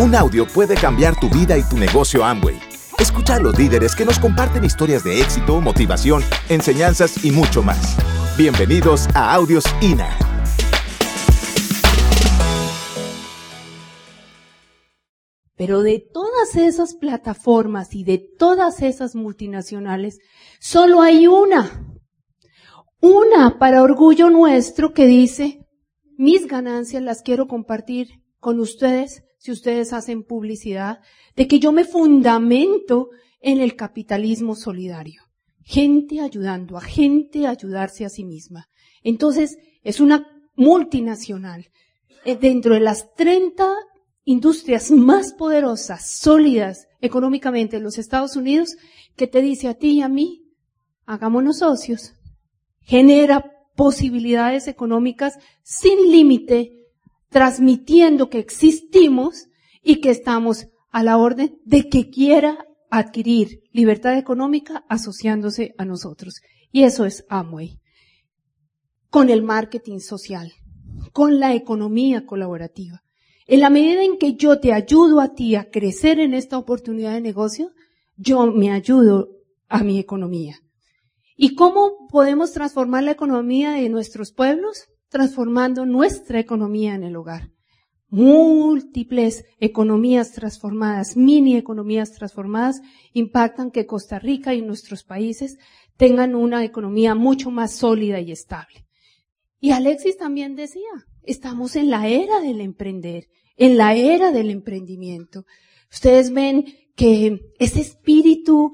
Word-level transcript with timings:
Un 0.00 0.14
audio 0.14 0.46
puede 0.46 0.76
cambiar 0.76 1.18
tu 1.18 1.28
vida 1.28 1.58
y 1.58 1.62
tu 1.68 1.76
negocio 1.76 2.24
Amway. 2.24 2.56
Escucha 3.00 3.34
a 3.34 3.40
los 3.40 3.58
líderes 3.58 3.96
que 3.96 4.04
nos 4.04 4.20
comparten 4.20 4.62
historias 4.62 5.02
de 5.02 5.20
éxito, 5.20 5.60
motivación, 5.60 6.22
enseñanzas 6.48 7.24
y 7.24 7.32
mucho 7.32 7.64
más. 7.64 7.96
Bienvenidos 8.38 9.08
a 9.16 9.34
Audios 9.34 9.64
INA. 9.80 10.16
Pero 15.56 15.82
de 15.82 15.98
todas 15.98 16.54
esas 16.54 16.94
plataformas 16.94 17.92
y 17.96 18.04
de 18.04 18.18
todas 18.38 18.82
esas 18.82 19.16
multinacionales, 19.16 20.20
solo 20.60 21.02
hay 21.02 21.26
una. 21.26 21.98
Una 23.00 23.58
para 23.58 23.82
orgullo 23.82 24.30
nuestro 24.30 24.92
que 24.92 25.06
dice, 25.06 25.66
mis 26.16 26.46
ganancias 26.46 27.02
las 27.02 27.22
quiero 27.22 27.48
compartir 27.48 28.22
con 28.38 28.60
ustedes 28.60 29.24
si 29.38 29.52
ustedes 29.52 29.92
hacen 29.92 30.24
publicidad, 30.24 31.00
de 31.36 31.48
que 31.48 31.58
yo 31.58 31.72
me 31.72 31.84
fundamento 31.84 33.10
en 33.40 33.60
el 33.60 33.76
capitalismo 33.76 34.54
solidario. 34.54 35.22
Gente 35.64 36.20
ayudando 36.20 36.76
a 36.76 36.80
gente 36.80 37.46
a 37.46 37.50
ayudarse 37.50 38.04
a 38.04 38.08
sí 38.08 38.24
misma. 38.24 38.68
Entonces, 39.02 39.58
es 39.82 40.00
una 40.00 40.26
multinacional. 40.56 41.68
Eh, 42.24 42.36
dentro 42.36 42.74
de 42.74 42.80
las 42.80 43.14
30 43.14 43.74
industrias 44.24 44.90
más 44.90 45.32
poderosas, 45.32 46.18
sólidas 46.18 46.88
económicamente 47.00 47.76
en 47.76 47.84
los 47.84 47.96
Estados 47.96 48.36
Unidos, 48.36 48.76
que 49.16 49.26
te 49.26 49.40
dice 49.40 49.68
a 49.68 49.74
ti 49.74 49.90
y 49.90 50.02
a 50.02 50.08
mí, 50.08 50.44
hagámonos 51.06 51.58
socios. 51.58 52.14
Genera 52.80 53.52
posibilidades 53.76 54.66
económicas 54.66 55.38
sin 55.62 56.10
límite 56.10 56.87
transmitiendo 57.30 58.30
que 58.30 58.38
existimos 58.38 59.48
y 59.82 60.00
que 60.00 60.10
estamos 60.10 60.68
a 60.90 61.02
la 61.02 61.16
orden 61.18 61.58
de 61.64 61.88
que 61.88 62.10
quiera 62.10 62.66
adquirir 62.90 63.62
libertad 63.72 64.16
económica 64.16 64.84
asociándose 64.88 65.74
a 65.78 65.84
nosotros. 65.84 66.40
Y 66.72 66.84
eso 66.84 67.04
es 67.04 67.24
Amway. 67.28 67.78
Con 69.10 69.30
el 69.30 69.42
marketing 69.42 69.98
social, 69.98 70.52
con 71.12 71.40
la 71.40 71.54
economía 71.54 72.26
colaborativa. 72.26 73.02
En 73.46 73.60
la 73.60 73.70
medida 73.70 74.02
en 74.02 74.18
que 74.18 74.34
yo 74.34 74.60
te 74.60 74.72
ayudo 74.72 75.20
a 75.20 75.34
ti 75.34 75.54
a 75.54 75.70
crecer 75.70 76.20
en 76.20 76.34
esta 76.34 76.58
oportunidad 76.58 77.14
de 77.14 77.22
negocio, 77.22 77.72
yo 78.16 78.46
me 78.46 78.70
ayudo 78.70 79.30
a 79.68 79.82
mi 79.82 79.98
economía. 79.98 80.56
¿Y 81.36 81.54
cómo 81.54 82.08
podemos 82.10 82.52
transformar 82.52 83.04
la 83.04 83.12
economía 83.12 83.72
de 83.72 83.88
nuestros 83.88 84.32
pueblos? 84.32 84.88
Transformando 85.08 85.86
nuestra 85.86 86.40
economía 86.40 86.94
en 86.94 87.04
el 87.04 87.16
hogar. 87.16 87.50
Múltiples 88.10 89.44
economías 89.60 90.32
transformadas, 90.32 91.16
mini 91.16 91.56
economías 91.56 92.12
transformadas, 92.12 92.80
impactan 93.12 93.70
que 93.70 93.86
Costa 93.86 94.18
Rica 94.18 94.54
y 94.54 94.62
nuestros 94.62 95.04
países 95.04 95.58
tengan 95.96 96.34
una 96.34 96.64
economía 96.64 97.14
mucho 97.14 97.50
más 97.50 97.74
sólida 97.74 98.20
y 98.20 98.32
estable. 98.32 98.86
Y 99.60 99.72
Alexis 99.72 100.16
también 100.16 100.54
decía, 100.54 100.88
estamos 101.22 101.76
en 101.76 101.90
la 101.90 102.08
era 102.08 102.40
del 102.40 102.60
emprender, 102.60 103.26
en 103.56 103.76
la 103.76 103.94
era 103.94 104.30
del 104.30 104.50
emprendimiento. 104.50 105.44
Ustedes 105.90 106.32
ven 106.32 106.64
que 106.94 107.40
ese 107.58 107.80
espíritu 107.80 108.72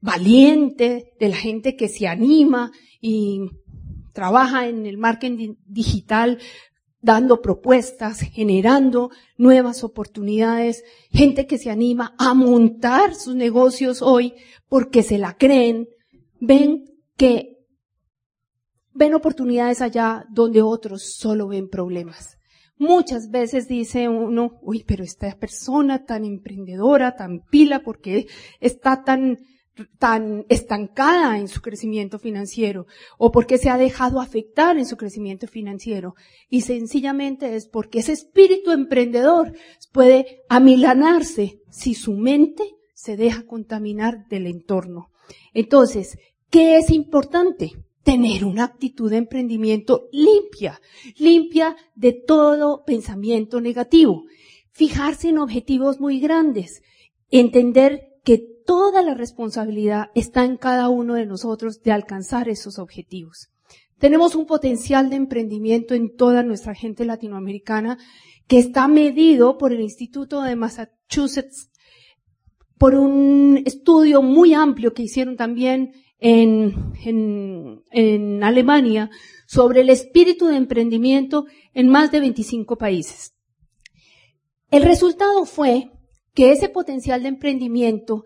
valiente 0.00 1.12
de 1.18 1.28
la 1.28 1.36
gente 1.36 1.76
que 1.76 1.88
se 1.88 2.06
anima 2.06 2.70
y 3.00 3.40
trabaja 4.16 4.66
en 4.66 4.86
el 4.86 4.96
marketing 4.96 5.56
digital 5.66 6.38
dando 7.02 7.42
propuestas, 7.42 8.20
generando 8.20 9.10
nuevas 9.36 9.84
oportunidades, 9.84 10.82
gente 11.10 11.46
que 11.46 11.58
se 11.58 11.70
anima 11.70 12.14
a 12.18 12.32
montar 12.32 13.14
sus 13.14 13.36
negocios 13.36 14.00
hoy 14.00 14.32
porque 14.70 15.02
se 15.02 15.18
la 15.18 15.36
creen, 15.36 15.86
ven 16.40 16.86
que 17.18 17.58
ven 18.94 19.12
oportunidades 19.12 19.82
allá 19.82 20.24
donde 20.30 20.62
otros 20.62 21.14
solo 21.18 21.48
ven 21.48 21.68
problemas. 21.68 22.38
Muchas 22.78 23.30
veces 23.30 23.68
dice 23.68 24.08
uno, 24.08 24.58
uy, 24.62 24.82
pero 24.86 25.04
esta 25.04 25.30
persona 25.38 26.06
tan 26.06 26.24
emprendedora, 26.24 27.16
tan 27.16 27.42
pila, 27.50 27.82
porque 27.82 28.28
está 28.60 29.04
tan 29.04 29.38
tan 29.98 30.46
estancada 30.48 31.38
en 31.38 31.48
su 31.48 31.60
crecimiento 31.60 32.18
financiero 32.18 32.86
o 33.18 33.30
porque 33.30 33.58
se 33.58 33.68
ha 33.68 33.76
dejado 33.76 34.20
afectar 34.20 34.78
en 34.78 34.86
su 34.86 34.96
crecimiento 34.96 35.46
financiero. 35.46 36.14
Y 36.48 36.62
sencillamente 36.62 37.56
es 37.56 37.68
porque 37.68 38.00
ese 38.00 38.12
espíritu 38.12 38.70
emprendedor 38.70 39.52
puede 39.92 40.42
amilanarse 40.48 41.60
si 41.70 41.94
su 41.94 42.12
mente 42.12 42.64
se 42.94 43.16
deja 43.16 43.46
contaminar 43.46 44.26
del 44.28 44.46
entorno. 44.46 45.10
Entonces, 45.52 46.18
¿qué 46.50 46.76
es 46.76 46.90
importante? 46.90 47.72
Tener 48.02 48.44
una 48.44 48.64
actitud 48.64 49.10
de 49.10 49.16
emprendimiento 49.16 50.08
limpia, 50.12 50.80
limpia 51.18 51.76
de 51.94 52.12
todo 52.12 52.84
pensamiento 52.84 53.60
negativo. 53.60 54.24
Fijarse 54.70 55.28
en 55.28 55.38
objetivos 55.38 56.00
muy 56.00 56.20
grandes. 56.20 56.82
Entender 57.30 58.15
toda 58.66 59.02
la 59.02 59.14
responsabilidad 59.14 60.10
está 60.14 60.44
en 60.44 60.56
cada 60.56 60.88
uno 60.88 61.14
de 61.14 61.26
nosotros 61.26 61.80
de 61.82 61.92
alcanzar 61.92 62.48
esos 62.48 62.78
objetivos. 62.78 63.48
Tenemos 63.98 64.34
un 64.34 64.46
potencial 64.46 65.08
de 65.08 65.16
emprendimiento 65.16 65.94
en 65.94 66.14
toda 66.14 66.42
nuestra 66.42 66.74
gente 66.74 67.04
latinoamericana 67.06 67.98
que 68.46 68.58
está 68.58 68.88
medido 68.88 69.56
por 69.56 69.72
el 69.72 69.80
Instituto 69.80 70.42
de 70.42 70.54
Massachusetts, 70.54 71.70
por 72.78 72.94
un 72.94 73.62
estudio 73.64 74.20
muy 74.20 74.52
amplio 74.52 74.92
que 74.92 75.04
hicieron 75.04 75.36
también 75.36 75.92
en, 76.18 76.92
en, 77.04 77.82
en 77.90 78.44
Alemania 78.44 79.10
sobre 79.46 79.80
el 79.80 79.88
espíritu 79.88 80.46
de 80.46 80.56
emprendimiento 80.56 81.46
en 81.72 81.88
más 81.88 82.10
de 82.10 82.20
25 82.20 82.76
países. 82.76 83.34
El 84.70 84.82
resultado 84.82 85.46
fue 85.46 85.90
que 86.34 86.52
ese 86.52 86.68
potencial 86.68 87.22
de 87.22 87.28
emprendimiento 87.28 88.24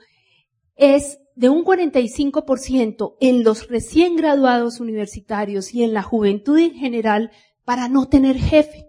es 0.80 1.20
de 1.36 1.48
un 1.50 1.64
45% 1.64 3.16
en 3.20 3.44
los 3.44 3.68
recién 3.68 4.16
graduados 4.16 4.80
universitarios 4.80 5.72
y 5.74 5.84
en 5.84 5.92
la 5.92 6.02
juventud 6.02 6.58
en 6.58 6.74
general 6.74 7.30
para 7.64 7.88
no 7.88 8.08
tener 8.08 8.36
jefe, 8.36 8.86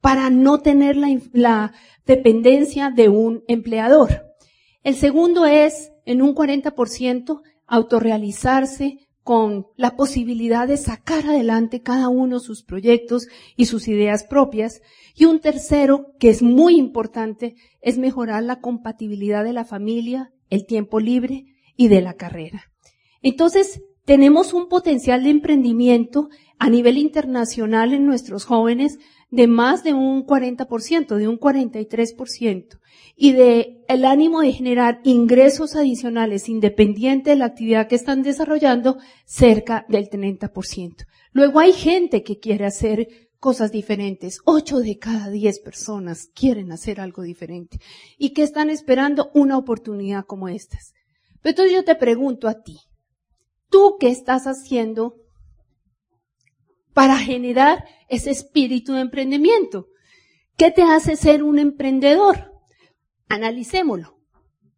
para 0.00 0.30
no 0.30 0.58
tener 0.58 0.96
la, 0.96 1.72
dependencia 2.04 2.90
de 2.90 3.08
un 3.08 3.44
empleador. 3.46 4.34
El 4.82 4.96
segundo 4.96 5.46
es 5.46 5.92
en 6.04 6.20
un 6.20 6.34
40% 6.34 7.40
autorrealizarse 7.68 8.98
con 9.22 9.68
la 9.76 9.94
posibilidad 9.94 10.66
de 10.66 10.76
sacar 10.76 11.26
adelante 11.26 11.80
cada 11.80 12.08
uno 12.08 12.40
sus 12.40 12.64
proyectos 12.64 13.28
y 13.56 13.66
sus 13.66 13.86
ideas 13.86 14.24
propias. 14.24 14.80
Y 15.14 15.26
un 15.26 15.38
tercero, 15.38 16.12
que 16.18 16.28
es 16.30 16.42
muy 16.42 16.76
importante, 16.76 17.54
es 17.80 17.98
mejorar 17.98 18.42
la 18.42 18.60
compatibilidad 18.60 19.44
de 19.44 19.52
la 19.52 19.64
familia 19.64 20.32
el 20.52 20.66
tiempo 20.66 21.00
libre 21.00 21.46
y 21.76 21.88
de 21.88 22.02
la 22.02 22.14
carrera. 22.14 22.70
Entonces, 23.22 23.82
tenemos 24.04 24.52
un 24.52 24.68
potencial 24.68 25.24
de 25.24 25.30
emprendimiento 25.30 26.28
a 26.58 26.68
nivel 26.68 26.98
internacional 26.98 27.94
en 27.94 28.04
nuestros 28.04 28.44
jóvenes 28.44 28.98
de 29.30 29.46
más 29.46 29.82
de 29.82 29.94
un 29.94 30.26
40%, 30.26 31.16
de 31.16 31.26
un 31.26 31.38
43%, 31.38 32.80
y 33.16 33.32
de 33.32 33.82
el 33.88 34.04
ánimo 34.04 34.42
de 34.42 34.52
generar 34.52 35.00
ingresos 35.04 35.74
adicionales 35.74 36.50
independiente 36.50 37.30
de 37.30 37.36
la 37.36 37.46
actividad 37.46 37.88
que 37.88 37.94
están 37.94 38.22
desarrollando 38.22 38.98
cerca 39.24 39.86
del 39.88 40.10
30%. 40.10 41.06
Luego 41.32 41.60
hay 41.60 41.72
gente 41.72 42.22
que 42.22 42.38
quiere 42.38 42.66
hacer 42.66 43.08
cosas 43.42 43.72
diferentes. 43.72 44.40
Ocho 44.44 44.78
de 44.78 44.98
cada 44.98 45.28
diez 45.28 45.58
personas 45.58 46.30
quieren 46.32 46.70
hacer 46.70 47.00
algo 47.00 47.22
diferente 47.22 47.80
y 48.16 48.34
que 48.34 48.44
están 48.44 48.70
esperando 48.70 49.32
una 49.34 49.58
oportunidad 49.58 50.24
como 50.24 50.48
estas. 50.48 50.94
Pero 51.42 51.50
entonces 51.50 51.74
yo 51.74 51.84
te 51.84 51.96
pregunto 51.96 52.46
a 52.46 52.62
ti, 52.62 52.78
¿tú 53.68 53.96
qué 53.98 54.10
estás 54.10 54.44
haciendo 54.44 55.16
para 56.94 57.18
generar 57.18 57.84
ese 58.08 58.30
espíritu 58.30 58.92
de 58.92 59.00
emprendimiento? 59.00 59.88
¿Qué 60.56 60.70
te 60.70 60.82
hace 60.82 61.16
ser 61.16 61.42
un 61.42 61.58
emprendedor? 61.58 62.52
Analicémoslo. 63.28 64.20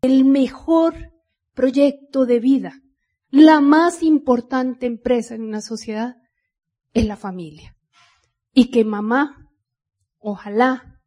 El 0.00 0.24
mejor 0.24 1.12
proyecto 1.52 2.24
de 2.24 2.40
vida, 2.40 2.80
la 3.28 3.60
más 3.60 4.02
importante 4.02 4.86
empresa 4.86 5.34
en 5.34 5.42
una 5.42 5.60
sociedad 5.60 6.16
es 6.94 7.04
la 7.04 7.18
familia 7.18 7.73
y 8.54 8.70
que 8.70 8.84
mamá, 8.84 9.50
ojalá, 10.18 11.00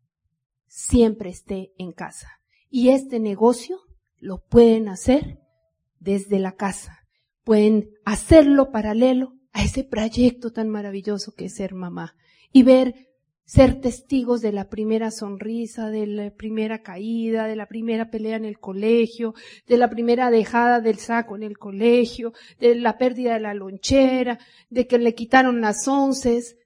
siempre 0.68 1.30
esté 1.30 1.74
en 1.78 1.94
casa. 1.94 2.30
Y 2.70 2.90
este 2.90 3.20
negocio 3.20 3.80
lo 4.20 4.44
pueden 4.46 4.90
hacer 4.90 5.40
desde 6.00 6.40
la 6.40 6.52
casa. 6.54 7.00
Pueden 7.44 7.90
hacerlo 8.06 8.72
paralelo 8.72 9.34
a 9.54 9.64
ese 9.64 9.84
proyecto 9.84 10.52
tan 10.52 10.70
maravilloso 10.70 11.34
que 11.34 11.46
es 11.46 11.56
ser 11.56 11.74
mamá 11.74 12.16
y 12.52 12.64
ver 12.64 13.08
ser 13.48 13.80
testigos 13.80 14.42
de 14.42 14.52
la 14.52 14.68
primera 14.68 15.10
sonrisa, 15.10 15.90
de 15.90 16.06
la 16.06 16.32
primera 16.32 16.84
caída, 16.84 17.48
de 17.48 17.56
la 17.56 17.66
primera 17.66 18.12
pelea 18.12 18.36
en 18.36 18.44
el 18.44 18.60
colegio, 18.60 19.36
de 19.68 19.78
la 19.78 19.90
primera 19.90 20.30
dejada 20.30 20.82
del 20.82 20.98
saco 20.98 21.38
en 21.38 21.44
el 21.44 21.58
colegio, 21.58 22.34
de 22.60 22.76
la 22.76 22.98
pérdida 22.98 23.36
de 23.36 23.40
la 23.40 23.54
lonchera, 23.54 24.38
de 24.70 24.86
que 24.86 24.98
le 24.98 25.16
quitaron 25.16 25.62
las 25.62 25.88
onces. 25.88 26.58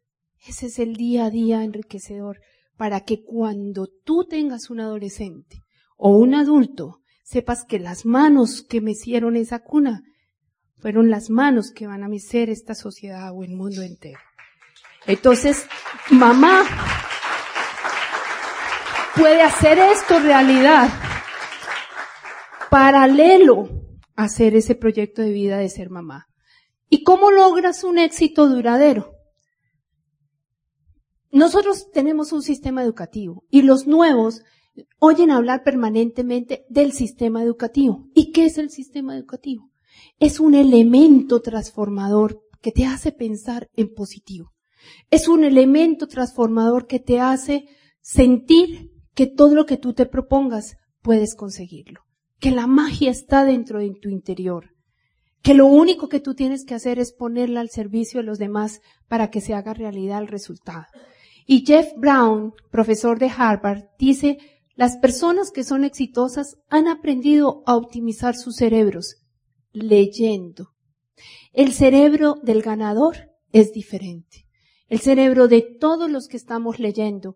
Ese 0.47 0.67
es 0.67 0.79
el 0.79 0.95
día 0.95 1.25
a 1.25 1.29
día 1.29 1.63
enriquecedor 1.63 2.41
para 2.75 3.01
que 3.01 3.23
cuando 3.23 3.87
tú 4.03 4.25
tengas 4.25 4.71
un 4.71 4.79
adolescente 4.79 5.63
o 5.97 6.17
un 6.17 6.33
adulto, 6.33 7.01
sepas 7.23 7.63
que 7.63 7.77
las 7.77 8.05
manos 8.05 8.63
que 8.67 8.81
mecieron 8.81 9.35
esa 9.35 9.59
cuna 9.59 10.01
fueron 10.79 11.11
las 11.11 11.29
manos 11.29 11.71
que 11.71 11.85
van 11.85 12.03
a 12.03 12.09
mecer 12.09 12.49
esta 12.49 12.73
sociedad 12.73 13.31
o 13.33 13.43
el 13.43 13.51
mundo 13.51 13.83
entero. 13.83 14.19
Entonces, 15.05 15.67
mamá 16.09 16.63
puede 19.15 19.43
hacer 19.43 19.77
esto 19.77 20.19
realidad 20.19 20.89
paralelo 22.71 23.69
a 24.15 24.23
hacer 24.23 24.55
ese 24.55 24.73
proyecto 24.73 25.21
de 25.21 25.31
vida 25.31 25.57
de 25.57 25.69
ser 25.69 25.91
mamá. 25.91 26.27
¿Y 26.89 27.03
cómo 27.03 27.29
logras 27.29 27.83
un 27.83 27.99
éxito 27.99 28.47
duradero? 28.47 29.20
Nosotros 31.31 31.89
tenemos 31.91 32.33
un 32.33 32.41
sistema 32.41 32.83
educativo 32.83 33.43
y 33.49 33.61
los 33.61 33.87
nuevos 33.87 34.41
oyen 34.99 35.31
hablar 35.31 35.63
permanentemente 35.63 36.65
del 36.69 36.91
sistema 36.91 37.41
educativo. 37.41 38.07
¿Y 38.13 38.31
qué 38.31 38.45
es 38.45 38.57
el 38.57 38.69
sistema 38.69 39.15
educativo? 39.15 39.69
Es 40.19 40.39
un 40.39 40.55
elemento 40.55 41.41
transformador 41.41 42.41
que 42.61 42.71
te 42.71 42.85
hace 42.85 43.11
pensar 43.11 43.69
en 43.75 43.93
positivo. 43.93 44.51
Es 45.09 45.27
un 45.27 45.43
elemento 45.43 46.07
transformador 46.07 46.87
que 46.87 46.99
te 46.99 47.19
hace 47.19 47.65
sentir 48.01 48.91
que 49.13 49.27
todo 49.27 49.55
lo 49.55 49.65
que 49.65 49.77
tú 49.77 49.93
te 49.93 50.05
propongas 50.05 50.75
puedes 51.01 51.35
conseguirlo, 51.35 52.01
que 52.39 52.51
la 52.51 52.67
magia 52.67 53.11
está 53.11 53.45
dentro 53.45 53.79
de 53.79 53.91
tu 54.01 54.09
interior, 54.09 54.71
que 55.41 55.53
lo 55.53 55.65
único 55.65 56.09
que 56.09 56.19
tú 56.19 56.33
tienes 56.33 56.65
que 56.65 56.75
hacer 56.75 56.99
es 56.99 57.13
ponerla 57.13 57.61
al 57.61 57.69
servicio 57.69 58.19
de 58.19 58.25
los 58.25 58.37
demás 58.37 58.81
para 59.07 59.29
que 59.29 59.41
se 59.41 59.53
haga 59.53 59.73
realidad 59.73 60.21
el 60.21 60.27
resultado. 60.27 60.85
Y 61.45 61.65
Jeff 61.65 61.87
Brown, 61.97 62.53
profesor 62.69 63.19
de 63.19 63.29
Harvard, 63.35 63.85
dice, 63.97 64.37
las 64.75 64.97
personas 64.97 65.51
que 65.51 65.63
son 65.63 65.83
exitosas 65.83 66.57
han 66.69 66.87
aprendido 66.87 67.63
a 67.65 67.75
optimizar 67.75 68.35
sus 68.35 68.55
cerebros 68.55 69.17
leyendo. 69.73 70.69
El 71.53 71.73
cerebro 71.73 72.35
del 72.41 72.61
ganador 72.61 73.31
es 73.51 73.73
diferente. 73.73 74.45
El 74.87 74.99
cerebro 74.99 75.47
de 75.47 75.61
todos 75.61 76.09
los 76.09 76.27
que 76.27 76.37
estamos 76.37 76.79
leyendo 76.79 77.35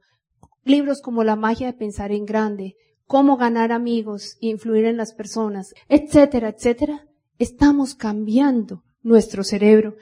libros 0.63 1.01
como 1.01 1.24
La 1.24 1.36
magia 1.36 1.68
de 1.68 1.78
pensar 1.78 2.12
en 2.12 2.25
grande, 2.25 2.75
Cómo 3.08 3.38
ganar 3.38 3.72
amigos, 3.72 4.36
influir 4.40 4.86
en 4.86 4.98
las 4.98 5.13
personas, 5.13 5.75
etcétera, 5.90 6.50
etcétera, 6.50 7.08
estamos 7.38 7.94
cambiando 7.94 8.84
nuestro 9.04 9.44
cerebro 9.44 9.96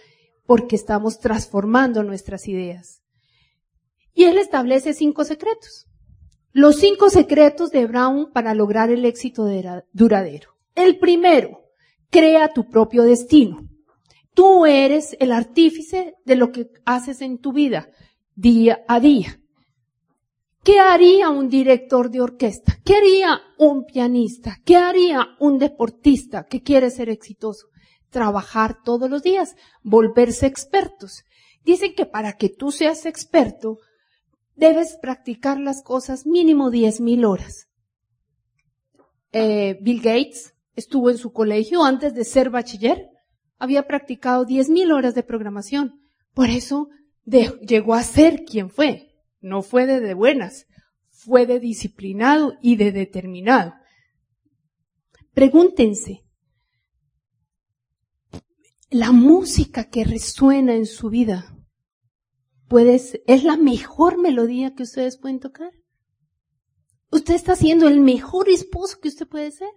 porque 0.45 0.77
estamos 0.77 1.19
transformando 1.19 2.03
nuestras 2.03 2.47
ideas. 2.47 3.02
Y 4.13 4.25
él 4.25 4.37
establece 4.37 4.93
cinco 4.93 5.23
secretos. 5.23 5.87
Los 6.51 6.77
cinco 6.77 7.09
secretos 7.09 7.71
de 7.71 7.87
Brown 7.87 8.31
para 8.31 8.53
lograr 8.53 8.91
el 8.91 9.05
éxito 9.05 9.47
duradero. 9.91 10.49
El 10.75 10.99
primero, 10.99 11.63
crea 12.09 12.53
tu 12.53 12.69
propio 12.69 13.03
destino. 13.03 13.67
Tú 14.33 14.65
eres 14.65 15.15
el 15.19 15.31
artífice 15.31 16.15
de 16.25 16.35
lo 16.35 16.51
que 16.51 16.69
haces 16.85 17.21
en 17.21 17.39
tu 17.39 17.53
vida 17.53 17.89
día 18.35 18.83
a 18.87 18.99
día. 18.99 19.39
¿Qué 20.63 20.79
haría 20.79 21.29
un 21.29 21.49
director 21.49 22.09
de 22.09 22.21
orquesta? 22.21 22.79
¿Qué 22.85 22.95
haría 22.95 23.41
un 23.57 23.85
pianista? 23.85 24.57
¿Qué 24.63 24.77
haría 24.77 25.27
un 25.39 25.57
deportista 25.57 26.45
que 26.45 26.61
quiere 26.61 26.89
ser 26.89 27.09
exitoso? 27.09 27.67
Trabajar 28.09 28.77
todos 28.83 29.09
los 29.09 29.23
días, 29.23 29.55
volverse 29.83 30.45
expertos. 30.45 31.23
Dicen 31.63 31.93
que 31.95 32.05
para 32.05 32.33
que 32.33 32.49
tú 32.49 32.71
seas 32.71 33.05
experto, 33.05 33.79
debes 34.55 34.97
practicar 35.01 35.59
las 35.59 35.83
cosas 35.83 36.25
mínimo 36.25 36.71
10.000 36.71 37.25
horas. 37.25 37.67
Eh, 39.31 39.77
Bill 39.81 40.01
Gates 40.01 40.53
estuvo 40.75 41.09
en 41.09 41.17
su 41.17 41.31
colegio 41.33 41.83
antes 41.83 42.13
de 42.13 42.23
ser 42.23 42.49
bachiller 42.49 43.09
había 43.63 43.87
practicado 43.87 44.45
10.000 44.45 44.93
horas 44.93 45.15
de 45.15 45.23
programación. 45.23 46.01
Por 46.33 46.49
eso 46.49 46.89
llegó 47.25 47.93
a 47.93 48.03
ser 48.03 48.43
quien 48.43 48.69
fue. 48.69 49.15
No 49.39 49.61
fue 49.61 49.85
de, 49.85 50.01
de 50.01 50.13
buenas, 50.13 50.67
fue 51.09 51.45
de 51.45 51.61
disciplinado 51.61 52.55
y 52.61 52.75
de 52.75 52.91
determinado. 52.91 53.73
Pregúntense, 55.33 56.25
la 58.89 59.13
música 59.13 59.85
que 59.85 60.03
resuena 60.03 60.75
en 60.75 60.85
su 60.85 61.09
vida 61.09 61.55
es 62.79 63.43
la 63.43 63.57
mejor 63.57 64.17
melodía 64.17 64.73
que 64.75 64.83
ustedes 64.83 65.17
pueden 65.17 65.39
tocar. 65.39 65.71
Usted 67.11 67.35
está 67.35 67.55
siendo 67.55 67.87
el 67.87 67.99
mejor 67.99 68.49
esposo 68.49 68.99
que 68.99 69.07
usted 69.09 69.27
puede 69.27 69.51
ser. 69.51 69.69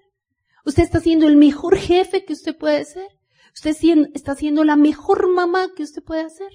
Usted 0.64 0.82
está 0.82 1.00
siendo 1.00 1.26
el 1.26 1.36
mejor 1.36 1.76
jefe 1.76 2.24
que 2.24 2.32
usted 2.32 2.56
puede 2.56 2.84
ser. 2.84 3.08
Usted 3.56 3.74
está 4.14 4.34
siendo 4.34 4.64
la 4.64 4.76
mejor 4.76 5.32
mamá 5.32 5.68
que 5.74 5.82
usted 5.82 6.02
puede 6.02 6.22
hacer, 6.22 6.50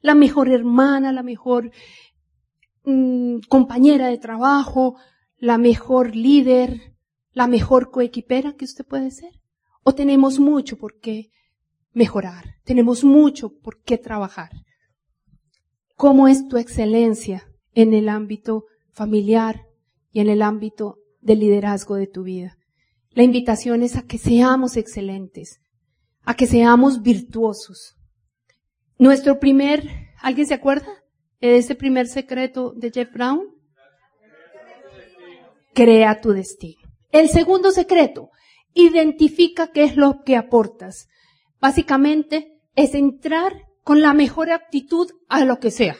la 0.00 0.14
mejor 0.14 0.48
hermana, 0.48 1.12
la 1.12 1.22
mejor 1.22 1.70
mm, 2.84 3.40
compañera 3.48 4.08
de 4.08 4.16
trabajo, 4.16 4.96
la 5.36 5.58
mejor 5.58 6.16
líder, 6.16 6.96
la 7.32 7.46
mejor 7.46 7.90
coequipera 7.90 8.54
que 8.54 8.64
usted 8.64 8.86
puede 8.86 9.10
ser. 9.10 9.32
O 9.82 9.94
tenemos 9.94 10.38
mucho 10.38 10.78
por 10.78 10.98
qué 10.98 11.30
mejorar, 11.92 12.56
tenemos 12.64 13.04
mucho 13.04 13.58
por 13.58 13.82
qué 13.82 13.98
trabajar. 13.98 14.50
¿Cómo 15.96 16.28
es 16.28 16.46
tu 16.46 16.58
excelencia 16.58 17.48
en 17.72 17.94
el 17.94 18.10
ámbito 18.10 18.64
familiar 18.92 19.62
y 20.12 20.20
en 20.20 20.28
el 20.28 20.42
ámbito 20.42 20.98
del 21.22 21.40
liderazgo 21.40 21.94
de 21.94 22.06
tu 22.06 22.22
vida? 22.22 22.58
La 23.12 23.22
invitación 23.22 23.82
es 23.82 23.96
a 23.96 24.02
que 24.02 24.18
seamos 24.18 24.76
excelentes, 24.76 25.58
a 26.22 26.34
que 26.34 26.46
seamos 26.46 27.00
virtuosos. 27.00 27.96
Nuestro 28.98 29.38
primer, 29.38 29.88
¿alguien 30.20 30.46
se 30.46 30.52
acuerda 30.52 31.02
de 31.40 31.56
ese 31.56 31.74
primer 31.74 32.08
secreto 32.08 32.74
de 32.76 32.90
Jeff 32.90 33.10
Brown? 33.14 33.46
Crea 35.72 36.20
tu 36.20 36.32
destino. 36.32 36.82
El 37.10 37.30
segundo 37.30 37.70
secreto, 37.70 38.28
identifica 38.74 39.68
qué 39.68 39.84
es 39.84 39.96
lo 39.96 40.22
que 40.26 40.36
aportas. 40.36 41.08
Básicamente 41.58 42.60
es 42.74 42.94
entrar 42.94 43.65
con 43.86 44.02
la 44.02 44.14
mejor 44.14 44.50
actitud 44.50 45.12
a 45.28 45.44
lo 45.44 45.60
que 45.60 45.70
sea. 45.70 45.94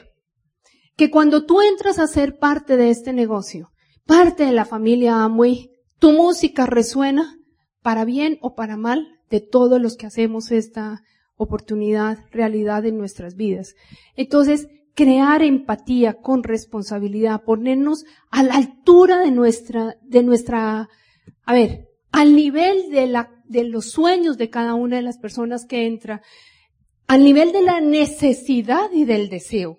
Que 0.97 1.09
cuando 1.09 1.47
tú 1.47 1.63
entras 1.63 2.01
a 2.01 2.09
ser 2.09 2.37
parte 2.37 2.77
de 2.77 2.91
este 2.91 3.13
negocio, 3.13 3.71
parte 4.05 4.45
de 4.45 4.51
la 4.51 4.65
familia 4.65 5.23
Amway, 5.23 5.71
tu 6.01 6.11
música 6.11 6.67
resuena 6.67 7.39
para 7.83 8.05
bien 8.05 8.39
o 8.41 8.57
para 8.57 8.77
mal 8.77 9.07
de 9.31 9.41
todos 9.41 9.81
los 9.81 9.97
que 9.97 10.07
hacemos 10.07 10.51
esta 10.51 11.03
oportunidad 11.37 12.19
realidad 12.33 12.85
en 12.87 12.99
nuestras 12.99 13.37
vidas. 13.37 13.77
Entonces, 14.17 14.67
crear 14.97 15.45
empatía 15.45 16.15
con 16.15 16.43
responsabilidad, 16.43 17.45
ponernos 17.45 18.05
a 18.33 18.43
la 18.43 18.57
altura 18.57 19.21
de 19.21 19.31
nuestra, 19.31 19.95
de 20.03 20.25
nuestra, 20.25 20.89
a 21.45 21.53
ver, 21.53 21.87
al 22.11 22.35
nivel 22.35 22.91
de 22.91 23.07
la, 23.07 23.31
de 23.45 23.63
los 23.63 23.91
sueños 23.91 24.39
de 24.39 24.51
cada 24.51 24.75
una 24.75 24.97
de 24.97 25.03
las 25.03 25.19
personas 25.19 25.67
que 25.67 25.87
entra, 25.87 26.21
al 27.07 27.25
nivel 27.25 27.53
de 27.53 27.63
la 27.63 27.81
necesidad 27.81 28.91
y 28.93 29.05
del 29.05 29.29
deseo. 29.29 29.79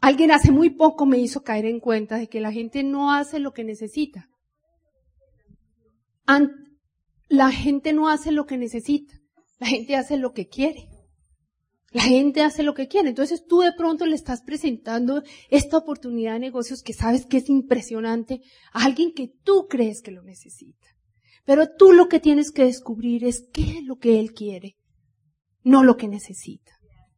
Alguien 0.00 0.30
hace 0.30 0.52
muy 0.52 0.70
poco 0.70 1.06
me 1.06 1.18
hizo 1.18 1.42
caer 1.42 1.64
en 1.64 1.80
cuenta 1.80 2.16
de 2.16 2.28
que 2.28 2.40
la 2.40 2.52
gente 2.52 2.82
no 2.82 3.12
hace 3.12 3.38
lo 3.38 3.52
que 3.52 3.64
necesita 3.64 4.28
la 7.28 7.50
gente 7.50 7.92
no 7.92 8.08
hace 8.08 8.32
lo 8.32 8.46
que 8.46 8.56
necesita, 8.56 9.14
la 9.58 9.66
gente 9.66 9.96
hace 9.96 10.16
lo 10.16 10.32
que 10.32 10.48
quiere. 10.48 10.88
La 11.92 12.02
gente 12.02 12.42
hace 12.42 12.64
lo 12.64 12.74
que 12.74 12.88
quiere. 12.88 13.10
Entonces 13.10 13.44
tú 13.46 13.60
de 13.60 13.72
pronto 13.72 14.04
le 14.04 14.16
estás 14.16 14.42
presentando 14.42 15.22
esta 15.48 15.78
oportunidad 15.78 16.32
de 16.32 16.40
negocios 16.40 16.82
que 16.82 16.92
sabes 16.92 17.24
que 17.24 17.36
es 17.36 17.48
impresionante 17.48 18.40
a 18.72 18.84
alguien 18.84 19.12
que 19.12 19.30
tú 19.44 19.68
crees 19.68 20.02
que 20.02 20.10
lo 20.10 20.24
necesita. 20.24 20.88
Pero 21.44 21.68
tú 21.78 21.92
lo 21.92 22.08
que 22.08 22.18
tienes 22.18 22.50
que 22.50 22.64
descubrir 22.64 23.24
es 23.24 23.48
qué 23.52 23.78
es 23.78 23.84
lo 23.84 23.96
que 23.98 24.18
él 24.18 24.32
quiere, 24.32 24.76
no 25.64 25.82
lo 25.82 25.96
que 25.96 26.06
necesita. 26.06 26.72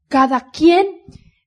Cada 0.08 0.50
quien 0.50 0.86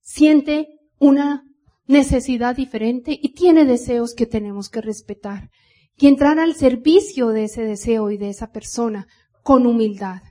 siente 0.02 0.68
una 1.00 1.44
necesidad 1.88 2.56
diferente 2.56 3.18
y 3.20 3.34
tiene 3.34 3.66
deseos 3.66 4.14
que 4.14 4.28
tenemos 4.28 4.70
que 4.70 4.82
respetar 4.82 5.50
y 5.96 6.08
entrar 6.08 6.40
al 6.40 6.54
servicio 6.54 7.30
de 7.30 7.46
ese 7.46 7.64
deseo 7.64 8.12
y 8.12 8.18
de 8.18 8.30
esa 8.30 8.52
persona 8.52 9.08
con 9.42 9.66
humildad. 9.66 10.22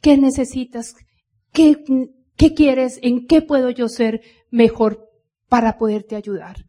¿Qué 0.00 0.16
necesitas? 0.16 0.94
¿Qué, 1.52 1.84
qué 2.36 2.54
quieres? 2.54 2.98
¿En 3.02 3.26
qué 3.26 3.42
puedo 3.42 3.68
yo 3.68 3.88
ser 3.88 4.22
mejor 4.50 5.04
para 5.48 5.78
poderte 5.78 6.16
ayudar. 6.16 6.64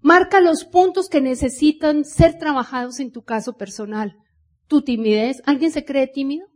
Marca 0.00 0.40
los 0.40 0.64
puntos 0.64 1.08
que 1.08 1.20
necesitan 1.20 2.04
ser 2.04 2.38
trabajados 2.38 2.98
en 2.98 3.12
tu 3.12 3.22
caso 3.22 3.58
personal. 3.58 4.16
Tu 4.68 4.82
timidez, 4.82 5.42
¿alguien 5.44 5.70
se 5.70 5.84
cree 5.84 6.06
tímido? 6.06 6.46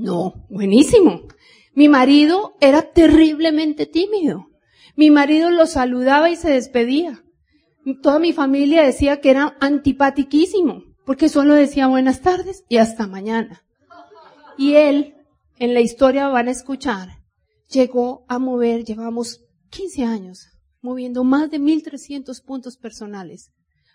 No, 0.00 0.46
buenísimo. 0.48 1.28
Mi 1.74 1.90
marido 1.90 2.54
era 2.62 2.90
terriblemente 2.90 3.84
tímido. 3.84 4.46
Mi 4.96 5.10
marido 5.10 5.50
lo 5.50 5.66
saludaba 5.66 6.30
y 6.30 6.36
se 6.36 6.50
despedía. 6.50 7.22
Toda 8.00 8.18
mi 8.18 8.32
familia 8.32 8.82
decía 8.82 9.20
que 9.20 9.28
era 9.28 9.58
antipatiquísimo, 9.60 10.84
porque 11.04 11.28
solo 11.28 11.52
decía 11.52 11.86
buenas 11.86 12.22
tardes 12.22 12.64
y 12.70 12.78
hasta 12.78 13.06
mañana. 13.06 13.62
Y 14.56 14.76
él, 14.76 15.16
en 15.58 15.74
la 15.74 15.80
historia 15.80 16.28
van 16.28 16.48
a 16.48 16.52
escuchar, 16.52 17.18
llegó 17.68 18.24
a 18.26 18.38
mover, 18.38 18.84
llevamos 18.84 19.44
15 19.68 20.04
años, 20.04 20.46
moviendo 20.80 21.24
más 21.24 21.50
de 21.50 21.60
1.300 21.60 22.42
puntos 22.42 22.78
personales. 22.78 23.52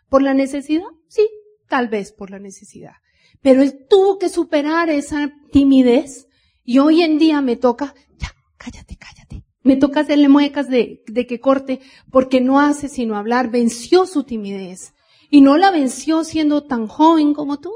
¿Por 0.08 0.22
la 0.22 0.36
necesidad? 0.36 0.86
Sí, 1.08 1.28
tal 1.68 1.88
vez 1.88 2.12
por 2.12 2.30
la 2.30 2.38
necesidad. 2.38 2.94
Pero 3.42 3.62
él 3.62 3.86
tuvo 3.90 4.18
que 4.18 4.30
superar 4.30 4.90
esa 4.90 5.32
timidez 5.52 6.28
y 6.64 6.80
hoy 6.80 7.04
en 7.04 7.18
día 7.18 7.42
me 7.42 7.56
toca, 7.56 7.94
ya, 8.18 8.32
cállate, 8.58 8.98
cállate. 8.98 9.44
Me 9.62 9.76
toca 9.76 10.02
hacerle 10.02 10.30
muecas 10.30 10.70
de, 10.70 11.04
de 11.08 11.26
que 11.26 11.40
corte 11.40 11.80
porque 12.12 12.42
no 12.42 12.60
hace 12.60 12.88
sino 12.88 13.18
hablar. 13.18 13.52
Venció 13.52 14.06
su 14.06 14.24
timidez. 14.24 14.94
Y 15.30 15.42
no 15.42 15.58
la 15.58 15.72
venció 15.72 16.24
siendo 16.24 16.64
tan 16.66 16.88
joven 16.88 17.34
como 17.34 17.60
tú. 17.60 17.72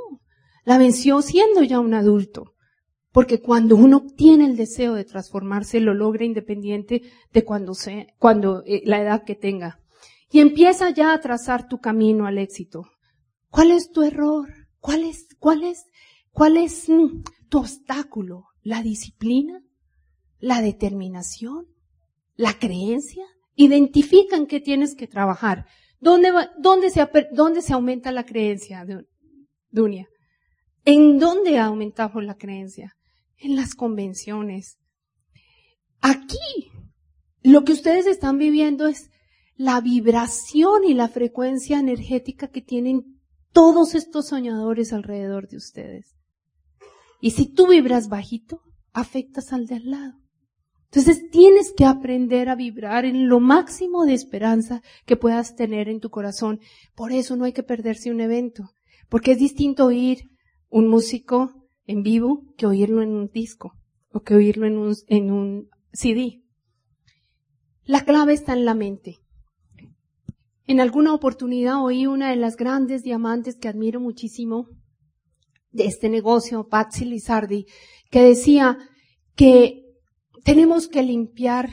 La 0.65 0.77
venció 0.77 1.21
siendo 1.21 1.63
ya 1.63 1.79
un 1.79 1.93
adulto. 1.93 2.53
Porque 3.11 3.41
cuando 3.41 3.75
uno 3.75 4.05
tiene 4.15 4.45
el 4.45 4.55
deseo 4.55 4.93
de 4.93 5.03
transformarse, 5.03 5.79
lo 5.79 5.93
logra 5.93 6.25
independiente 6.25 7.01
de 7.33 7.43
cuando 7.43 7.73
sea, 7.73 8.05
cuando 8.19 8.63
eh, 8.65 8.83
la 8.85 9.01
edad 9.01 9.23
que 9.23 9.35
tenga. 9.35 9.79
Y 10.31 10.41
empieza 10.41 10.91
ya 10.91 11.13
a 11.13 11.19
trazar 11.19 11.67
tu 11.67 11.79
camino 11.79 12.27
al 12.27 12.37
éxito. 12.37 12.85
¿Cuál 13.49 13.71
es 13.71 13.91
tu 13.91 14.03
error? 14.03 14.47
¿Cuál 14.79 15.03
es, 15.03 15.27
cuál 15.39 15.63
es, 15.63 15.85
cuál 16.31 16.57
es 16.57 16.89
mm, 16.89 17.23
tu 17.49 17.59
obstáculo? 17.59 18.45
¿La 18.61 18.81
disciplina? 18.81 19.63
¿La 20.39 20.61
determinación? 20.61 21.67
¿La 22.35 22.57
creencia? 22.57 23.25
Identifican 23.55 24.47
que 24.47 24.59
tienes 24.59 24.95
que 24.95 25.07
trabajar. 25.07 25.65
¿Dónde, 25.99 26.31
dónde, 26.59 26.89
se, 26.89 27.07
dónde 27.33 27.61
se 27.61 27.73
aumenta 27.73 28.11
la 28.11 28.25
creencia, 28.25 28.85
Dunia? 29.69 30.07
¿En 30.85 31.19
dónde 31.19 31.59
aumentamos 31.59 32.23
la 32.23 32.35
creencia? 32.35 32.95
En 33.37 33.55
las 33.55 33.75
convenciones. 33.75 34.79
Aquí, 36.01 36.71
lo 37.43 37.65
que 37.65 37.73
ustedes 37.73 38.07
están 38.07 38.37
viviendo 38.37 38.87
es 38.87 39.09
la 39.55 39.81
vibración 39.81 40.85
y 40.85 40.93
la 40.93 41.09
frecuencia 41.09 41.79
energética 41.79 42.47
que 42.47 42.61
tienen 42.61 43.18
todos 43.59 43.93
estos 43.93 44.29
soñadores 44.29 44.93
alrededor 44.93 45.49
de 45.49 45.57
ustedes. 45.57 46.15
Y 47.19 47.31
si 47.31 47.51
tú 47.51 47.67
vibras 47.67 48.07
bajito, 48.07 48.61
afectas 48.93 49.51
al 49.51 49.65
de 49.65 49.75
al 49.75 49.91
lado. 49.91 50.13
Entonces 50.85 51.29
tienes 51.29 51.73
que 51.75 51.83
aprender 51.83 52.47
a 52.47 52.55
vibrar 52.55 53.03
en 53.03 53.27
lo 53.27 53.41
máximo 53.41 54.05
de 54.05 54.13
esperanza 54.13 54.81
que 55.05 55.17
puedas 55.17 55.57
tener 55.57 55.89
en 55.89 55.99
tu 55.99 56.09
corazón. 56.09 56.61
Por 56.95 57.11
eso 57.11 57.35
no 57.35 57.43
hay 57.43 57.51
que 57.51 57.63
perderse 57.63 58.11
un 58.11 58.21
evento, 58.21 58.69
porque 59.09 59.33
es 59.33 59.39
distinto 59.39 59.87
oír 59.87 60.29
un 60.69 60.87
músico 60.87 61.67
en 61.85 62.01
vivo 62.01 62.45
que 62.55 62.65
oírlo 62.65 63.01
en 63.01 63.09
un 63.09 63.27
disco 63.27 63.73
o 64.13 64.21
que 64.21 64.35
oírlo 64.35 64.67
en 64.67 64.77
un, 64.77 64.95
en 65.07 65.31
un 65.31 65.69
CD. 65.91 66.45
La 67.83 68.05
clave 68.05 68.31
está 68.31 68.53
en 68.53 68.63
la 68.63 68.73
mente. 68.73 69.17
En 70.69 70.79
alguna 70.79 71.15
oportunidad 71.15 71.83
oí 71.83 72.05
una 72.05 72.29
de 72.29 72.35
las 72.35 72.55
grandes 72.55 73.01
diamantes 73.01 73.57
que 73.57 73.67
admiro 73.67 73.99
muchísimo 73.99 74.67
de 75.71 75.87
este 75.87 76.09
negocio, 76.09 76.67
Patsy 76.67 77.05
Lizardi, 77.05 77.65
que 78.11 78.21
decía 78.21 78.77
que 79.35 79.83
tenemos 80.43 80.87
que 80.87 81.01
limpiar 81.01 81.71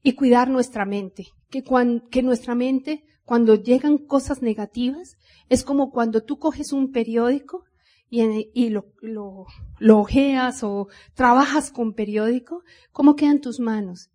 y 0.00 0.12
cuidar 0.12 0.48
nuestra 0.48 0.84
mente, 0.84 1.26
que, 1.50 1.64
que 2.08 2.22
nuestra 2.22 2.54
mente, 2.54 3.02
cuando 3.24 3.56
llegan 3.56 3.98
cosas 3.98 4.42
negativas, 4.42 5.16
es 5.48 5.64
como 5.64 5.90
cuando 5.90 6.22
tú 6.22 6.38
coges 6.38 6.72
un 6.72 6.92
periódico 6.92 7.64
y, 8.08 8.22
y 8.54 8.68
lo, 8.68 8.92
lo, 9.00 9.46
lo 9.80 9.98
ojeas 9.98 10.62
o 10.62 10.86
trabajas 11.14 11.72
con 11.72 11.94
periódico, 11.94 12.62
¿cómo 12.92 13.16
quedan 13.16 13.40
tus 13.40 13.58
manos? 13.58 14.10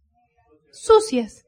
Sucias. 0.72 1.44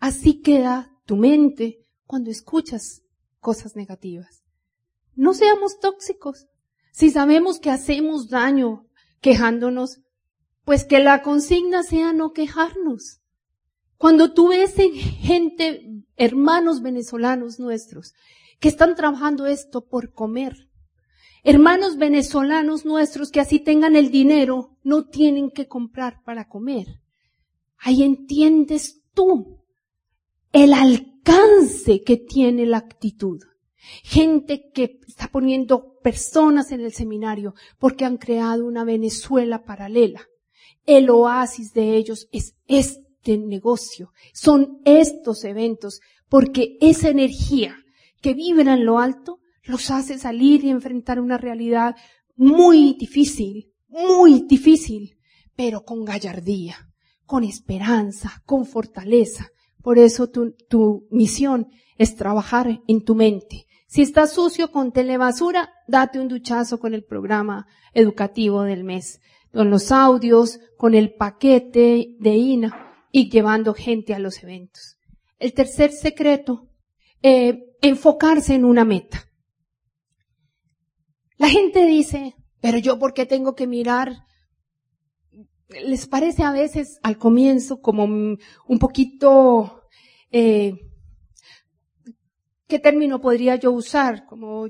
Así 0.00 0.40
queda 0.40 0.90
tu 1.06 1.14
mente 1.14 1.83
cuando 2.06 2.30
escuchas 2.30 3.02
cosas 3.40 3.76
negativas. 3.76 4.44
No 5.14 5.34
seamos 5.34 5.78
tóxicos. 5.78 6.46
Si 6.92 7.10
sabemos 7.10 7.58
que 7.58 7.70
hacemos 7.70 8.28
daño 8.28 8.86
quejándonos, 9.20 10.00
pues 10.64 10.84
que 10.84 10.98
la 10.98 11.22
consigna 11.22 11.82
sea 11.82 12.12
no 12.12 12.32
quejarnos. 12.32 13.20
Cuando 13.96 14.32
tú 14.32 14.48
ves 14.48 14.74
gente, 14.74 16.04
hermanos 16.16 16.82
venezolanos 16.82 17.58
nuestros, 17.58 18.12
que 18.60 18.68
están 18.68 18.94
trabajando 18.94 19.46
esto 19.46 19.86
por 19.86 20.12
comer, 20.12 20.68
hermanos 21.42 21.96
venezolanos 21.96 22.84
nuestros 22.84 23.30
que 23.30 23.40
así 23.40 23.60
tengan 23.60 23.96
el 23.96 24.10
dinero, 24.10 24.76
no 24.82 25.06
tienen 25.08 25.50
que 25.50 25.68
comprar 25.68 26.22
para 26.24 26.48
comer. 26.48 27.00
Ahí 27.78 28.02
entiendes 28.02 29.02
tú 29.14 29.63
el 30.54 30.72
alcance 30.72 32.02
que 32.02 32.16
tiene 32.16 32.64
la 32.64 32.78
actitud. 32.78 33.40
Gente 34.04 34.70
que 34.72 35.00
está 35.06 35.28
poniendo 35.28 35.98
personas 36.00 36.70
en 36.70 36.80
el 36.80 36.94
seminario 36.94 37.54
porque 37.78 38.04
han 38.04 38.16
creado 38.16 38.64
una 38.64 38.84
Venezuela 38.84 39.64
paralela. 39.64 40.22
El 40.86 41.10
oasis 41.10 41.72
de 41.74 41.96
ellos 41.96 42.28
es 42.30 42.54
este 42.68 43.36
negocio, 43.36 44.12
son 44.32 44.80
estos 44.84 45.44
eventos, 45.44 46.00
porque 46.28 46.78
esa 46.80 47.08
energía 47.08 47.76
que 48.22 48.32
vibra 48.34 48.74
en 48.74 48.84
lo 48.84 49.00
alto 49.00 49.40
los 49.64 49.90
hace 49.90 50.18
salir 50.18 50.64
y 50.64 50.70
enfrentar 50.70 51.18
una 51.18 51.36
realidad 51.36 51.96
muy 52.36 52.94
difícil, 52.94 53.72
muy 53.88 54.44
difícil, 54.46 55.18
pero 55.56 55.84
con 55.84 56.04
gallardía, 56.04 56.76
con 57.24 57.42
esperanza, 57.42 58.42
con 58.46 58.66
fortaleza. 58.66 59.48
Por 59.84 60.00
eso 60.00 60.28
tu, 60.28 60.56
tu 60.68 61.06
misión 61.12 61.68
es 61.96 62.16
trabajar 62.16 62.80
en 62.88 63.04
tu 63.04 63.14
mente. 63.14 63.66
Si 63.86 64.02
estás 64.02 64.32
sucio 64.32 64.72
con 64.72 64.90
telebasura, 64.90 65.70
date 65.86 66.18
un 66.18 66.26
duchazo 66.26 66.80
con 66.80 66.92
el 66.92 67.04
programa 67.04 67.68
educativo 67.92 68.64
del 68.64 68.82
mes 68.82 69.20
con 69.54 69.70
los 69.70 69.92
audios, 69.92 70.58
con 70.76 70.94
el 70.94 71.14
paquete 71.14 72.16
de 72.18 72.34
INA 72.34 73.06
y 73.12 73.30
llevando 73.30 73.72
gente 73.72 74.12
a 74.12 74.18
los 74.18 74.42
eventos. 74.42 74.98
El 75.38 75.54
tercer 75.54 75.92
secreto, 75.92 76.68
eh, 77.22 77.76
enfocarse 77.80 78.54
en 78.54 78.64
una 78.64 78.84
meta. 78.84 79.30
La 81.36 81.48
gente 81.48 81.86
dice, 81.86 82.34
pero 82.60 82.78
yo 82.78 82.98
por 82.98 83.14
qué 83.14 83.26
tengo 83.26 83.54
que 83.54 83.66
mirar 83.66 84.26
les 85.68 86.06
parece 86.06 86.42
a 86.42 86.52
veces 86.52 86.98
al 87.02 87.18
comienzo 87.18 87.80
como 87.80 88.04
un 88.04 88.78
poquito, 88.78 89.82
eh, 90.30 90.74
¿qué 92.66 92.78
término 92.78 93.20
podría 93.20 93.56
yo 93.56 93.72
usar? 93.72 94.26
Como 94.26 94.68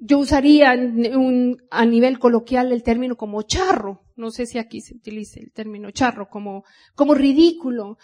yo 0.00 0.18
usaría 0.18 0.72
un, 0.72 1.58
a 1.70 1.84
nivel 1.84 2.18
coloquial 2.18 2.72
el 2.72 2.82
término 2.82 3.16
como 3.16 3.42
charro. 3.42 4.02
No 4.16 4.30
sé 4.30 4.46
si 4.46 4.58
aquí 4.58 4.80
se 4.80 4.94
utiliza 4.94 5.40
el 5.40 5.52
término 5.52 5.90
charro, 5.90 6.28
como, 6.28 6.64
como 6.94 7.14
ridículo. 7.14 7.98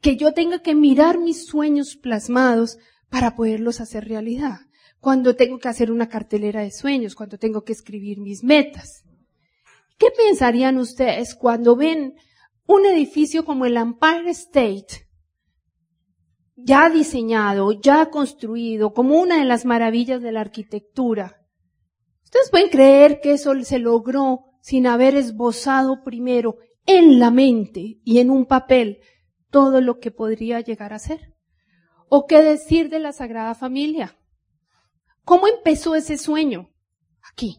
Que 0.00 0.16
yo 0.16 0.32
tenga 0.32 0.60
que 0.60 0.74
mirar 0.74 1.18
mis 1.18 1.46
sueños 1.46 1.96
plasmados 1.96 2.78
para 3.08 3.34
poderlos 3.34 3.80
hacer 3.80 4.06
realidad. 4.06 4.60
Cuando 5.00 5.36
tengo 5.36 5.58
que 5.58 5.68
hacer 5.68 5.90
una 5.90 6.08
cartelera 6.08 6.62
de 6.62 6.70
sueños, 6.70 7.14
cuando 7.14 7.38
tengo 7.38 7.64
que 7.64 7.72
escribir 7.72 8.20
mis 8.20 8.44
metas. 8.44 9.04
¿Qué 9.98 10.06
pensarían 10.16 10.78
ustedes 10.78 11.34
cuando 11.34 11.76
ven 11.76 12.14
un 12.66 12.86
edificio 12.86 13.44
como 13.44 13.66
el 13.66 13.76
Empire 13.76 14.30
State 14.30 15.08
ya 16.60 16.90
diseñado, 16.90 17.72
ya 17.72 18.10
construido, 18.10 18.92
como 18.92 19.18
una 19.18 19.38
de 19.38 19.44
las 19.44 19.64
maravillas 19.64 20.20
de 20.22 20.32
la 20.32 20.40
arquitectura. 20.40 21.40
Ustedes 22.24 22.50
pueden 22.50 22.68
creer 22.68 23.20
que 23.20 23.32
eso 23.32 23.54
se 23.62 23.78
logró 23.78 24.44
sin 24.60 24.86
haber 24.86 25.14
esbozado 25.14 26.02
primero 26.02 26.56
en 26.84 27.20
la 27.20 27.30
mente 27.30 28.00
y 28.04 28.18
en 28.18 28.30
un 28.30 28.46
papel 28.46 28.98
todo 29.50 29.80
lo 29.80 29.98
que 29.98 30.10
podría 30.10 30.60
llegar 30.60 30.92
a 30.92 30.98
ser. 30.98 31.34
¿O 32.08 32.26
qué 32.26 32.42
decir 32.42 32.90
de 32.90 32.98
la 32.98 33.12
Sagrada 33.12 33.54
Familia? 33.54 34.18
¿Cómo 35.24 35.46
empezó 35.46 35.94
ese 35.94 36.18
sueño? 36.18 36.70
Aquí. 37.30 37.56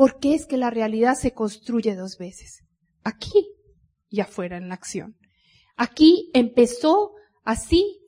Porque 0.00 0.32
es 0.32 0.46
que 0.46 0.56
la 0.56 0.70
realidad 0.70 1.14
se 1.14 1.34
construye 1.34 1.94
dos 1.94 2.16
veces. 2.16 2.64
Aquí 3.04 3.52
y 4.08 4.20
afuera 4.20 4.56
en 4.56 4.70
la 4.70 4.74
acción. 4.74 5.14
Aquí 5.76 6.30
empezó 6.32 7.12
así 7.44 8.00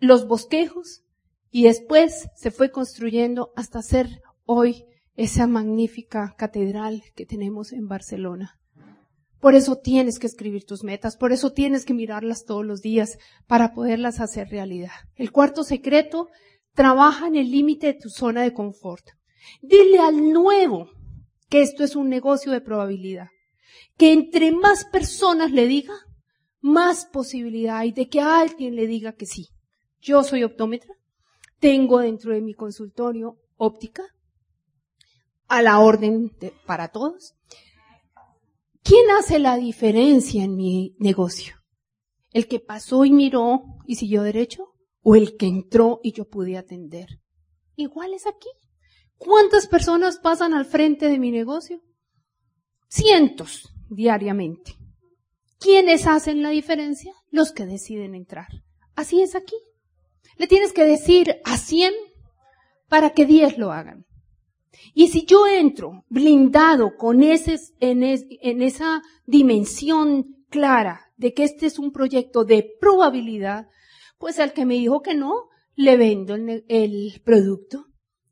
los 0.00 0.28
bosquejos 0.28 1.04
y 1.50 1.62
después 1.62 2.28
se 2.36 2.50
fue 2.50 2.70
construyendo 2.70 3.54
hasta 3.56 3.80
ser 3.80 4.20
hoy 4.44 4.84
esa 5.14 5.46
magnífica 5.46 6.34
catedral 6.36 7.02
que 7.16 7.24
tenemos 7.24 7.72
en 7.72 7.88
Barcelona. 7.88 8.60
Por 9.40 9.54
eso 9.54 9.76
tienes 9.76 10.18
que 10.18 10.26
escribir 10.26 10.66
tus 10.66 10.84
metas, 10.84 11.16
por 11.16 11.32
eso 11.32 11.54
tienes 11.54 11.86
que 11.86 11.94
mirarlas 11.94 12.44
todos 12.44 12.66
los 12.66 12.82
días 12.82 13.16
para 13.46 13.72
poderlas 13.72 14.20
hacer 14.20 14.48
realidad. 14.50 14.92
El 15.14 15.32
cuarto 15.32 15.64
secreto, 15.64 16.28
trabaja 16.74 17.28
en 17.28 17.36
el 17.36 17.50
límite 17.50 17.86
de 17.86 17.98
tu 17.98 18.10
zona 18.10 18.42
de 18.42 18.52
confort. 18.52 19.06
Dile 19.62 20.00
al 20.00 20.34
nuevo 20.34 20.97
que 21.48 21.62
esto 21.62 21.84
es 21.84 21.96
un 21.96 22.08
negocio 22.08 22.52
de 22.52 22.60
probabilidad. 22.60 23.28
Que 23.96 24.12
entre 24.12 24.52
más 24.52 24.84
personas 24.84 25.50
le 25.50 25.66
diga, 25.66 25.94
más 26.60 27.06
posibilidad 27.06 27.78
hay 27.78 27.92
de 27.92 28.08
que 28.08 28.20
alguien 28.20 28.74
le 28.74 28.86
diga 28.86 29.12
que 29.12 29.26
sí. 29.26 29.48
Yo 30.00 30.22
soy 30.22 30.44
optómetra, 30.44 30.94
tengo 31.58 31.98
dentro 31.98 32.32
de 32.32 32.40
mi 32.40 32.54
consultorio 32.54 33.38
óptica, 33.56 34.04
a 35.48 35.62
la 35.62 35.80
orden 35.80 36.30
para 36.66 36.88
todos. 36.88 37.34
¿Quién 38.82 39.10
hace 39.18 39.38
la 39.38 39.56
diferencia 39.56 40.44
en 40.44 40.56
mi 40.56 40.94
negocio? 40.98 41.56
¿El 42.32 42.46
que 42.46 42.60
pasó 42.60 43.04
y 43.04 43.10
miró 43.10 43.62
y 43.86 43.96
siguió 43.96 44.22
derecho? 44.22 44.74
¿O 45.02 45.16
el 45.16 45.36
que 45.36 45.46
entró 45.46 46.00
y 46.02 46.12
yo 46.12 46.28
pude 46.28 46.56
atender? 46.56 47.20
Igual 47.76 48.14
es 48.14 48.26
aquí. 48.26 48.48
¿Cuántas 49.18 49.66
personas 49.66 50.18
pasan 50.18 50.54
al 50.54 50.64
frente 50.64 51.08
de 51.08 51.18
mi 51.18 51.30
negocio? 51.30 51.82
Cientos 52.88 53.68
diariamente. 53.90 54.76
¿Quiénes 55.58 56.06
hacen 56.06 56.42
la 56.42 56.50
diferencia? 56.50 57.12
Los 57.30 57.52
que 57.52 57.66
deciden 57.66 58.14
entrar. 58.14 58.46
Así 58.94 59.20
es 59.20 59.34
aquí. 59.34 59.56
Le 60.36 60.46
tienes 60.46 60.72
que 60.72 60.84
decir 60.84 61.40
a 61.44 61.58
100 61.58 61.92
para 62.88 63.10
que 63.10 63.26
10 63.26 63.58
lo 63.58 63.72
hagan. 63.72 64.06
Y 64.94 65.08
si 65.08 65.26
yo 65.26 65.46
entro 65.48 66.04
blindado 66.08 66.96
con 66.96 67.22
ese, 67.22 67.58
en, 67.80 68.02
esa 68.62 69.02
dimensión 69.26 70.36
clara 70.48 71.12
de 71.16 71.34
que 71.34 71.42
este 71.42 71.66
es 71.66 71.80
un 71.80 71.90
proyecto 71.90 72.44
de 72.44 72.70
probabilidad, 72.80 73.66
pues 74.18 74.38
al 74.38 74.52
que 74.52 74.64
me 74.64 74.74
dijo 74.74 75.02
que 75.02 75.14
no, 75.14 75.48
le 75.74 75.96
vendo 75.96 76.36
el 76.36 77.20
producto. 77.24 77.87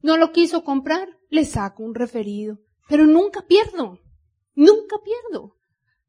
No 0.06 0.16
lo 0.16 0.30
quiso 0.30 0.62
comprar, 0.62 1.08
le 1.30 1.44
saco 1.44 1.82
un 1.82 1.92
referido. 1.92 2.60
Pero 2.88 3.08
nunca 3.08 3.44
pierdo. 3.48 3.98
Nunca 4.54 4.98
pierdo. 5.02 5.56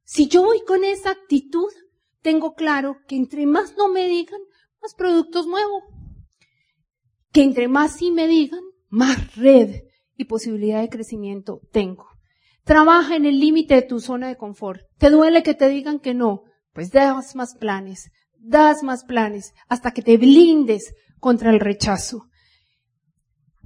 Si 0.03 0.27
yo 0.27 0.43
voy 0.43 0.61
con 0.67 0.83
esa 0.83 1.09
actitud, 1.09 1.71
tengo 2.21 2.53
claro 2.53 2.97
que 3.07 3.15
entre 3.15 3.47
más 3.47 3.73
no 3.75 3.89
me 3.89 4.05
digan, 4.07 4.39
más 4.83 4.93
productos 4.93 5.47
muevo. 5.47 5.81
Que 7.31 7.41
entre 7.41 7.67
más 7.67 7.97
sí 7.97 8.11
me 8.11 8.27
digan, 8.27 8.61
más 8.87 9.35
red 9.35 9.81
y 10.15 10.25
posibilidad 10.25 10.81
de 10.81 10.89
crecimiento 10.89 11.61
tengo. 11.71 12.05
Trabaja 12.65 13.15
en 13.15 13.25
el 13.25 13.39
límite 13.39 13.73
de 13.73 13.81
tu 13.81 13.99
zona 13.99 14.27
de 14.27 14.37
confort. 14.37 14.81
¿Te 14.99 15.09
duele 15.09 15.41
que 15.41 15.55
te 15.55 15.69
digan 15.69 15.99
que 15.99 16.13
no? 16.13 16.43
Pues 16.71 16.91
das 16.91 17.35
más 17.35 17.55
planes, 17.55 18.11
das 18.37 18.83
más 18.83 19.05
planes 19.05 19.55
hasta 19.67 19.89
que 19.89 20.03
te 20.03 20.17
blindes 20.17 20.93
contra 21.19 21.49
el 21.49 21.59
rechazo. 21.59 22.27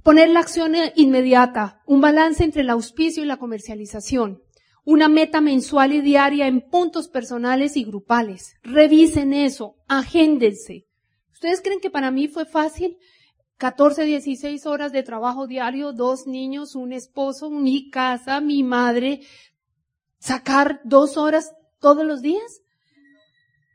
Poner 0.02 0.30
la 0.30 0.40
acción 0.40 0.74
inmediata, 0.96 1.80
un 1.86 2.00
balance 2.00 2.42
entre 2.42 2.62
el 2.62 2.70
auspicio 2.70 3.22
y 3.22 3.26
la 3.26 3.36
comercialización, 3.36 4.42
una 4.84 5.08
meta 5.08 5.40
mensual 5.40 5.92
y 5.92 6.00
diaria 6.00 6.48
en 6.48 6.60
puntos 6.60 7.08
personales 7.08 7.76
y 7.76 7.84
grupales. 7.84 8.54
Revisen 8.64 9.32
eso, 9.32 9.76
agéndense. 9.86 10.88
¿Ustedes 11.32 11.60
creen 11.60 11.78
que 11.78 11.90
para 11.90 12.10
mí 12.10 12.26
fue 12.26 12.46
fácil? 12.46 12.96
14, 13.58 14.04
16 14.04 14.66
horas 14.66 14.90
de 14.90 15.04
trabajo 15.04 15.46
diario, 15.46 15.92
dos 15.92 16.26
niños, 16.26 16.74
un 16.74 16.92
esposo, 16.92 17.48
mi 17.48 17.88
casa, 17.88 18.40
mi 18.40 18.64
madre, 18.64 19.20
sacar 20.18 20.80
dos 20.82 21.16
horas 21.16 21.52
todos 21.78 22.04
los 22.04 22.22
días. 22.22 22.60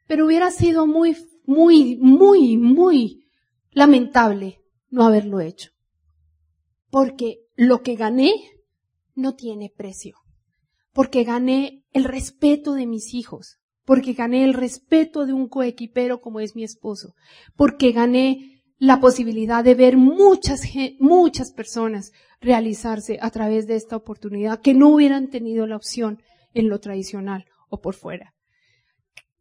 Pero 0.08 0.26
hubiera 0.26 0.52
sido 0.52 0.88
muy, 0.88 1.16
muy, 1.46 1.96
muy, 2.02 2.58
muy 2.58 3.30
lamentable 3.72 4.60
no 4.90 5.06
haberlo 5.06 5.40
hecho 5.40 5.77
porque 6.90 7.40
lo 7.56 7.82
que 7.82 7.96
gané 7.96 8.32
no 9.16 9.36
tiene 9.36 9.72
precio, 9.76 10.18
porque 10.94 11.24
gané 11.24 11.84
el 11.92 12.04
respeto 12.04 12.74
de 12.74 12.86
mis 12.86 13.14
hijos, 13.14 13.58
porque 13.84 14.14
gané 14.14 14.44
el 14.44 14.54
respeto 14.54 15.26
de 15.26 15.34
un 15.34 15.48
coequipero 15.48 16.22
como 16.22 16.40
es 16.40 16.56
mi 16.56 16.64
esposo, 16.64 17.14
porque 17.56 17.92
gané 17.92 18.62
la 18.78 19.00
posibilidad 19.00 19.64
de 19.64 19.76
ver 19.76 19.98
muchas, 19.98 20.62
muchas 21.00 21.52
personas 21.52 22.12
realizarse 22.40 23.18
a 23.22 23.32
través 23.32 23.66
de 23.66 23.76
esta 23.76 23.96
oportunidad 23.96 24.62
que 24.62 24.74
no 24.74 24.90
hubieran 24.90 25.30
tenido 25.30 25.66
la 25.66 25.78
opción 25.78 26.22
en 26.54 26.70
lo 26.70 26.80
tradicional 26.80 27.46
o 27.70 27.82
por 27.82 27.96
fuera. 27.96 28.34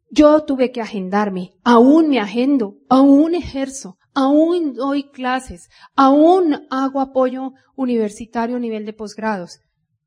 Yo 0.09 0.43
tuve 0.45 0.71
que 0.71 0.81
agendarme, 0.81 1.51
aún 1.63 2.09
me 2.09 2.19
agendo, 2.19 2.77
aún 2.89 3.35
ejerzo, 3.35 3.97
aún 4.13 4.73
doy 4.73 5.09
clases, 5.09 5.69
aún 5.95 6.65
hago 6.69 7.01
apoyo 7.01 7.51
universitario 7.75 8.55
a 8.55 8.59
nivel 8.59 8.85
de 8.85 8.93
posgrados, 8.93 9.59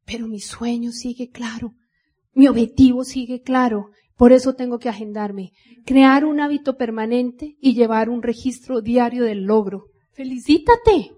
pero 0.06 0.26
mi 0.26 0.40
sueño 0.40 0.90
sigue 0.92 1.30
claro, 1.30 1.74
mi 2.32 2.48
objetivo 2.48 3.04
sigue 3.04 3.42
claro, 3.42 3.90
por 4.16 4.32
eso 4.32 4.54
tengo 4.54 4.78
que 4.78 4.88
agendarme, 4.88 5.52
crear 5.84 6.24
un 6.24 6.40
hábito 6.40 6.76
permanente 6.76 7.56
y 7.60 7.74
llevar 7.74 8.08
un 8.08 8.22
registro 8.22 8.80
diario 8.80 9.24
del 9.24 9.44
logro. 9.44 9.86
Felicítate. 10.12 11.12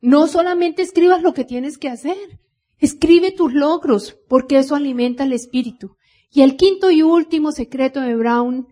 No 0.00 0.26
solamente 0.26 0.82
escribas 0.82 1.22
lo 1.22 1.34
que 1.34 1.44
tienes 1.44 1.78
que 1.78 1.88
hacer, 1.88 2.40
escribe 2.78 3.30
tus 3.32 3.52
logros, 3.52 4.16
porque 4.28 4.58
eso 4.58 4.74
alimenta 4.74 5.24
el 5.24 5.32
espíritu. 5.32 5.96
Y 6.32 6.40
el 6.40 6.56
quinto 6.56 6.90
y 6.90 7.02
último 7.02 7.52
secreto 7.52 8.00
de 8.00 8.16
Brown 8.16 8.66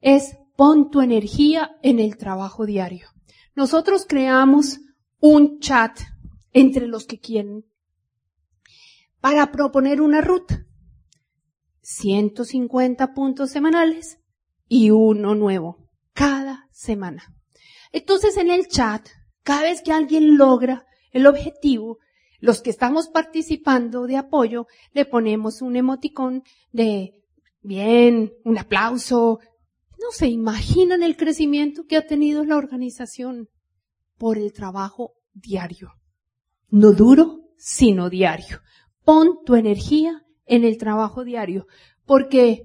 es 0.00 0.36
Pon 0.56 0.90
tu 0.90 1.00
energía 1.00 1.72
en 1.82 1.98
el 1.98 2.16
trabajo 2.16 2.66
diario. 2.66 3.08
Nosotros 3.56 4.06
creamos 4.08 4.78
un 5.18 5.58
chat 5.58 5.98
entre 6.52 6.86
los 6.86 7.06
que 7.06 7.18
quieren 7.18 7.64
para 9.20 9.50
proponer 9.50 10.00
una 10.00 10.20
ruta. 10.20 10.66
150 11.82 13.12
puntos 13.12 13.50
semanales 13.50 14.18
y 14.68 14.90
uno 14.90 15.34
nuevo 15.34 15.90
cada 16.12 16.68
semana. 16.70 17.34
Entonces 17.90 18.36
en 18.36 18.50
el 18.50 18.68
chat, 18.68 19.08
cada 19.42 19.62
vez 19.62 19.82
que 19.82 19.92
alguien 19.92 20.36
logra 20.36 20.86
el 21.10 21.26
objetivo, 21.26 21.98
los 22.40 22.62
que 22.62 22.70
estamos 22.70 23.08
participando 23.08 24.06
de 24.06 24.16
apoyo, 24.16 24.66
le 24.92 25.04
ponemos 25.04 25.62
un 25.62 25.76
emoticón 25.76 26.42
de 26.72 27.14
bien, 27.62 28.32
un 28.44 28.58
aplauso, 28.58 29.40
no 29.98 30.10
se 30.12 30.28
imaginan 30.28 31.02
el 31.02 31.16
crecimiento 31.16 31.84
que 31.86 31.96
ha 31.96 32.06
tenido 32.06 32.44
la 32.44 32.56
organización 32.56 33.48
por 34.16 34.38
el 34.38 34.52
trabajo 34.52 35.12
diario. 35.34 35.92
No 36.70 36.92
duro, 36.92 37.40
sino 37.56 38.08
diario. 38.08 38.60
Pon 39.04 39.38
tu 39.44 39.54
energía 39.54 40.22
en 40.46 40.64
el 40.64 40.78
trabajo 40.78 41.24
diario, 41.24 41.66
porque 42.06 42.64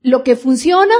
lo 0.00 0.22
que 0.22 0.36
funciona 0.36 0.94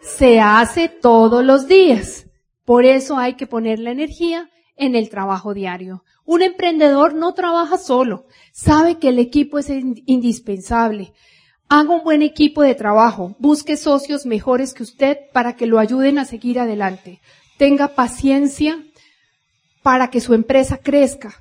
se 0.00 0.40
hace 0.40 0.88
todos 0.88 1.44
los 1.44 1.66
días. 1.66 2.26
Por 2.64 2.84
eso 2.84 3.16
hay 3.16 3.34
que 3.34 3.46
poner 3.46 3.78
la 3.78 3.90
energía 3.90 4.50
en 4.84 4.94
el 4.96 5.08
trabajo 5.08 5.54
diario. 5.54 6.04
Un 6.24 6.42
emprendedor 6.42 7.14
no 7.14 7.34
trabaja 7.34 7.78
solo, 7.78 8.26
sabe 8.52 8.98
que 8.98 9.08
el 9.08 9.18
equipo 9.18 9.58
es 9.58 9.70
indispensable, 9.70 11.12
Haga 11.74 11.94
un 11.94 12.04
buen 12.04 12.20
equipo 12.20 12.60
de 12.60 12.74
trabajo, 12.74 13.34
busque 13.38 13.78
socios 13.78 14.26
mejores 14.26 14.74
que 14.74 14.82
usted 14.82 15.16
para 15.32 15.56
que 15.56 15.64
lo 15.64 15.78
ayuden 15.78 16.18
a 16.18 16.26
seguir 16.26 16.60
adelante. 16.60 17.22
Tenga 17.56 17.94
paciencia 17.94 18.78
para 19.82 20.10
que 20.10 20.20
su 20.20 20.34
empresa 20.34 20.76
crezca. 20.76 21.32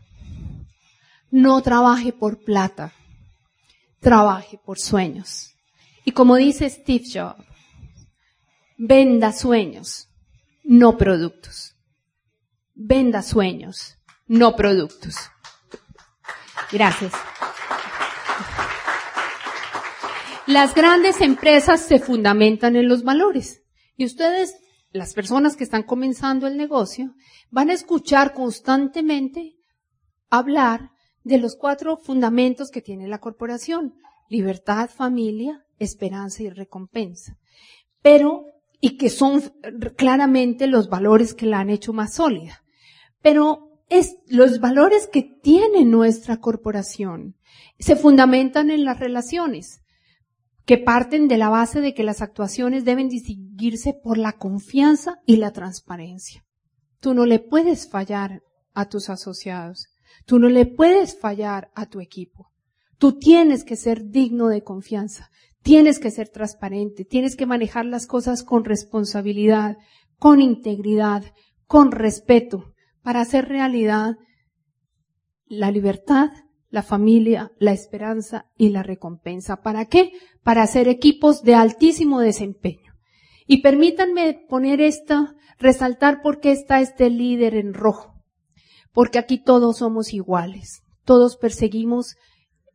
No 1.31 1.61
trabaje 1.61 2.13
por 2.13 2.45
plata, 2.45 2.93
trabaje 3.99 4.57
por 4.57 4.79
sueños. 4.79 5.53
Y 6.05 6.13
como 6.13 6.37
dice 6.37 6.69
Steve 6.69 7.03
Jobs, 7.13 7.45
venda 8.77 9.33
sueños, 9.33 10.07
no 10.63 10.97
productos. 10.97 11.70
Venda 12.83 13.21
sueños, 13.21 13.99
no 14.25 14.55
productos. 14.55 15.15
Gracias. 16.71 17.13
Las 20.47 20.73
grandes 20.73 21.21
empresas 21.21 21.85
se 21.85 21.99
fundamentan 21.99 22.75
en 22.75 22.87
los 22.87 23.03
valores. 23.03 23.61
Y 23.97 24.05
ustedes, 24.05 24.55
las 24.91 25.13
personas 25.13 25.55
que 25.55 25.63
están 25.63 25.83
comenzando 25.83 26.47
el 26.47 26.57
negocio, 26.57 27.13
van 27.51 27.69
a 27.69 27.73
escuchar 27.73 28.33
constantemente 28.33 29.53
hablar 30.31 30.89
de 31.23 31.37
los 31.37 31.55
cuatro 31.55 31.97
fundamentos 31.97 32.71
que 32.71 32.81
tiene 32.81 33.07
la 33.07 33.19
corporación. 33.19 33.93
Libertad, 34.27 34.89
familia, 34.89 35.63
esperanza 35.77 36.41
y 36.41 36.49
recompensa. 36.49 37.37
Pero, 38.01 38.45
y 38.79 38.97
que 38.97 39.11
son 39.11 39.53
claramente 39.95 40.65
los 40.65 40.89
valores 40.89 41.35
que 41.35 41.45
la 41.45 41.59
han 41.59 41.69
hecho 41.69 41.93
más 41.93 42.15
sólida. 42.15 42.60
Pero 43.21 43.71
es, 43.89 44.17
los 44.27 44.59
valores 44.59 45.07
que 45.07 45.21
tiene 45.21 45.85
nuestra 45.85 46.37
corporación 46.37 47.35
se 47.79 47.95
fundamentan 47.95 48.69
en 48.69 48.85
las 48.85 48.99
relaciones, 48.99 49.81
que 50.65 50.77
parten 50.77 51.27
de 51.27 51.37
la 51.37 51.49
base 51.49 51.81
de 51.81 51.93
que 51.93 52.03
las 52.03 52.21
actuaciones 52.21 52.85
deben 52.85 53.09
distinguirse 53.09 53.93
por 53.93 54.17
la 54.17 54.33
confianza 54.33 55.19
y 55.25 55.37
la 55.37 55.51
transparencia. 55.51 56.45
Tú 56.99 57.13
no 57.13 57.25
le 57.25 57.39
puedes 57.39 57.89
fallar 57.89 58.43
a 58.73 58.87
tus 58.87 59.09
asociados. 59.09 59.87
Tú 60.25 60.39
no 60.39 60.49
le 60.49 60.65
puedes 60.65 61.19
fallar 61.19 61.71
a 61.75 61.87
tu 61.87 61.99
equipo. 61.99 62.51
Tú 62.97 63.17
tienes 63.17 63.63
que 63.63 63.75
ser 63.75 64.09
digno 64.09 64.47
de 64.47 64.63
confianza. 64.63 65.31
Tienes 65.63 65.99
que 65.99 66.11
ser 66.11 66.29
transparente. 66.29 67.05
Tienes 67.05 67.35
que 67.35 67.45
manejar 67.45 67.85
las 67.85 68.05
cosas 68.05 68.43
con 68.43 68.63
responsabilidad, 68.63 69.77
con 70.17 70.41
integridad, 70.41 71.23
con 71.65 71.91
respeto, 71.91 72.70
para 73.03 73.21
hacer 73.21 73.47
realidad 73.47 74.17
la 75.45 75.71
libertad, 75.71 76.29
la 76.69 76.81
familia, 76.83 77.51
la 77.59 77.73
esperanza 77.73 78.45
y 78.57 78.69
la 78.69 78.83
recompensa. 78.83 79.61
¿Para 79.61 79.85
qué? 79.85 80.13
Para 80.43 80.63
hacer 80.63 80.87
equipos 80.87 81.43
de 81.43 81.55
altísimo 81.55 82.21
desempeño. 82.21 82.93
Y 83.45 83.61
permítanme 83.61 84.45
poner 84.47 84.79
esta, 84.79 85.35
resaltar 85.59 86.21
por 86.21 86.39
qué 86.39 86.51
está 86.51 86.79
este 86.79 87.09
líder 87.09 87.55
en 87.55 87.73
rojo. 87.73 88.23
Porque 88.93 89.19
aquí 89.19 89.43
todos 89.43 89.79
somos 89.79 90.13
iguales. 90.13 90.83
Todos 91.03 91.35
perseguimos 91.35 92.15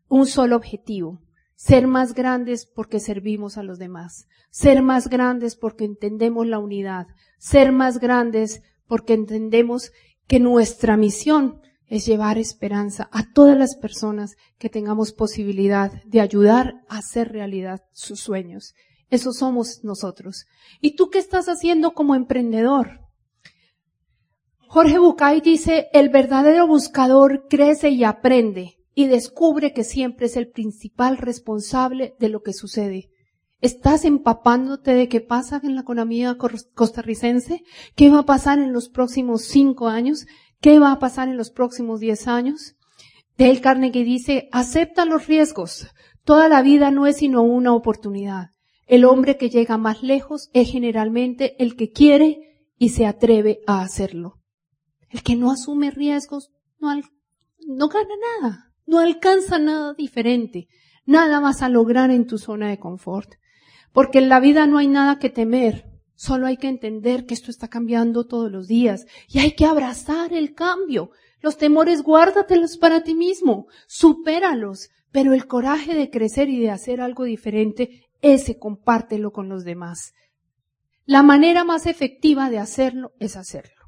un 0.09 0.27
solo 0.27 0.57
objetivo. 0.57 1.23
Ser 1.55 1.87
más 1.87 2.13
grandes 2.13 2.67
porque 2.67 3.01
servimos 3.01 3.57
a 3.57 3.63
los 3.63 3.79
demás. 3.79 4.27
Ser 4.51 4.83
más 4.83 5.09
grandes 5.09 5.57
porque 5.57 5.85
entendemos 5.85 6.47
la 6.47 6.59
unidad. 6.59 7.07
Ser 7.39 7.73
más 7.73 7.99
grandes 7.99 8.63
porque 8.87 9.15
entendemos 9.15 9.93
que 10.27 10.41
nuestra 10.41 10.97
misión 10.97 11.61
es 11.87 12.07
llevar 12.07 12.39
esperanza 12.39 13.09
a 13.13 13.31
todas 13.33 13.57
las 13.57 13.77
personas 13.77 14.37
que 14.59 14.69
tengamos 14.69 15.13
posibilidad 15.13 16.03
de 16.05 16.21
ayudar 16.21 16.75
a 16.89 16.99
hacer 16.99 17.33
realidad 17.33 17.83
sus 17.93 18.21
sueños. 18.21 18.75
Eso 19.09 19.33
somos 19.33 19.85
nosotros. 19.85 20.47
¿Y 20.81 20.97
tú 20.97 21.11
qué 21.11 21.19
estás 21.19 21.47
haciendo 21.47 21.95
como 21.95 22.15
emprendedor? 22.15 23.01
Jorge 24.69 24.99
Bucay 24.99 25.41
dice, 25.41 25.89
el 25.93 26.09
verdadero 26.09 26.67
buscador 26.67 27.47
crece 27.49 27.91
y 27.91 28.03
aprende 28.03 28.79
y 28.95 29.07
descubre 29.07 29.73
que 29.73 29.85
siempre 29.85 30.27
es 30.27 30.37
el 30.37 30.49
principal 30.49 31.19
responsable 31.19 32.17
de 32.19 32.29
lo 32.31 32.43
que 32.43 32.53
sucede. 32.53 33.11
¿Estás 33.61 34.05
empapándote 34.05 34.93
de 34.93 35.09
qué 35.09 35.21
pasa 35.21 35.61
en 35.63 35.75
la 35.75 35.81
economía 35.81 36.37
costarricense? 36.75 37.65
¿Qué 37.95 38.11
va 38.11 38.21
a 38.21 38.27
pasar 38.27 38.59
en 38.59 38.73
los 38.73 38.91
próximos 38.91 39.43
cinco 39.43 39.89
años? 39.89 40.27
¿Qué 40.61 40.79
va 40.79 40.93
a 40.93 40.99
pasar 40.99 41.29
en 41.29 41.39
los 41.39 41.51
próximos 41.51 42.01
diez 42.01 42.29
años? 42.29 42.77
Dale 43.39 43.61
Carnegie 43.61 44.05
dice, 44.05 44.49
acepta 44.53 45.07
los 45.07 45.27
riesgos. 45.27 45.89
Toda 46.25 46.49
la 46.49 46.61
vida 46.61 46.91
no 46.91 47.07
es 47.07 47.17
sino 47.17 47.43
una 47.43 47.73
oportunidad. 47.73 48.51
El 48.87 49.05
hombre 49.05 49.37
que 49.37 49.49
llega 49.49 49.79
más 49.79 50.03
lejos 50.03 50.51
es 50.53 50.71
generalmente 50.71 51.61
el 51.63 51.77
que 51.77 51.91
quiere 51.91 52.69
y 52.79 52.91
se 52.91 53.07
atreve 53.07 53.61
a 53.67 53.81
hacerlo. 53.81 54.39
El 55.09 55.23
que 55.23 55.35
no 55.35 55.51
asume 55.51 55.91
riesgos 55.91 56.53
no, 56.79 56.95
no 57.67 57.89
gana 57.89 58.15
nada, 58.41 58.73
no 58.87 58.99
alcanza 58.99 59.59
nada 59.59 59.95
diferente, 59.95 60.69
nada 61.05 61.41
vas 61.41 61.63
a 61.63 61.69
lograr 61.69 62.11
en 62.11 62.27
tu 62.27 62.39
zona 62.39 62.69
de 62.69 62.79
confort. 62.79 63.35
Porque 63.97 64.19
en 64.19 64.29
la 64.29 64.41
vida 64.41 64.67
no 64.67 64.77
hay 64.77 64.89
nada 64.89 65.19
que 65.19 65.31
temer, 65.31 65.87
solo 66.15 66.47
hay 66.47 66.59
que 66.59 66.69
entender 66.69 67.25
que 67.25 67.33
esto 67.33 67.51
está 67.51 67.69
cambiando 67.69 68.27
todos 68.27 68.53
los 68.53 68.69
días 68.69 69.07
y 69.27 69.39
hay 69.39 69.53
que 69.53 69.65
abrazar 69.65 70.35
el 70.35 70.53
cambio. 70.53 71.13
Los 71.41 71.57
temores 71.57 72.03
guárdatelos 72.03 72.77
para 72.77 73.05
ti 73.05 73.15
mismo, 73.15 73.69
supéralos, 73.87 74.91
pero 75.13 75.33
el 75.33 75.47
coraje 75.47 75.95
de 75.95 76.11
crecer 76.11 76.51
y 76.51 76.61
de 76.61 76.69
hacer 76.69 77.01
algo 77.01 77.25
diferente, 77.25 78.03
ese 78.21 78.59
compártelo 78.59 79.33
con 79.33 79.49
los 79.49 79.65
demás. 79.65 80.13
La 81.07 81.23
manera 81.23 81.65
más 81.65 81.87
efectiva 81.87 82.51
de 82.51 82.59
hacerlo 82.59 83.13
es 83.19 83.35
hacerlo. 83.35 83.87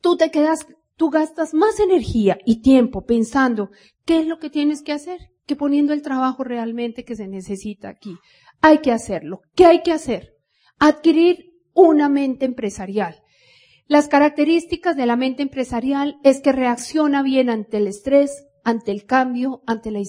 Tú 0.00 0.16
te 0.16 0.30
quedas, 0.30 0.68
tú 0.94 1.10
gastas 1.10 1.52
más 1.52 1.80
energía 1.80 2.38
y 2.46 2.62
tiempo 2.62 3.04
pensando 3.04 3.70
qué 4.04 4.20
es 4.20 4.26
lo 4.28 4.38
que 4.38 4.50
tienes 4.50 4.82
que 4.82 4.92
hacer 4.92 5.32
que 5.46 5.56
poniendo 5.56 5.92
el 5.92 6.02
trabajo 6.02 6.44
realmente 6.44 7.04
que 7.04 7.16
se 7.16 7.28
necesita 7.28 7.88
aquí. 7.88 8.16
Hay 8.60 8.78
que 8.78 8.92
hacerlo. 8.92 9.42
¿Qué 9.54 9.64
hay 9.64 9.82
que 9.82 9.92
hacer? 9.92 10.34
Adquirir 10.78 11.52
una 11.72 12.08
mente 12.08 12.44
empresarial. 12.44 13.22
Las 13.86 14.08
características 14.08 14.96
de 14.96 15.06
la 15.06 15.16
mente 15.16 15.42
empresarial 15.42 16.18
es 16.24 16.40
que 16.40 16.52
reacciona 16.52 17.22
bien 17.22 17.48
ante 17.48 17.76
el 17.76 17.86
estrés, 17.86 18.44
ante 18.64 18.90
el 18.90 19.04
cambio, 19.04 19.62
ante 19.66 19.92
la 19.92 20.00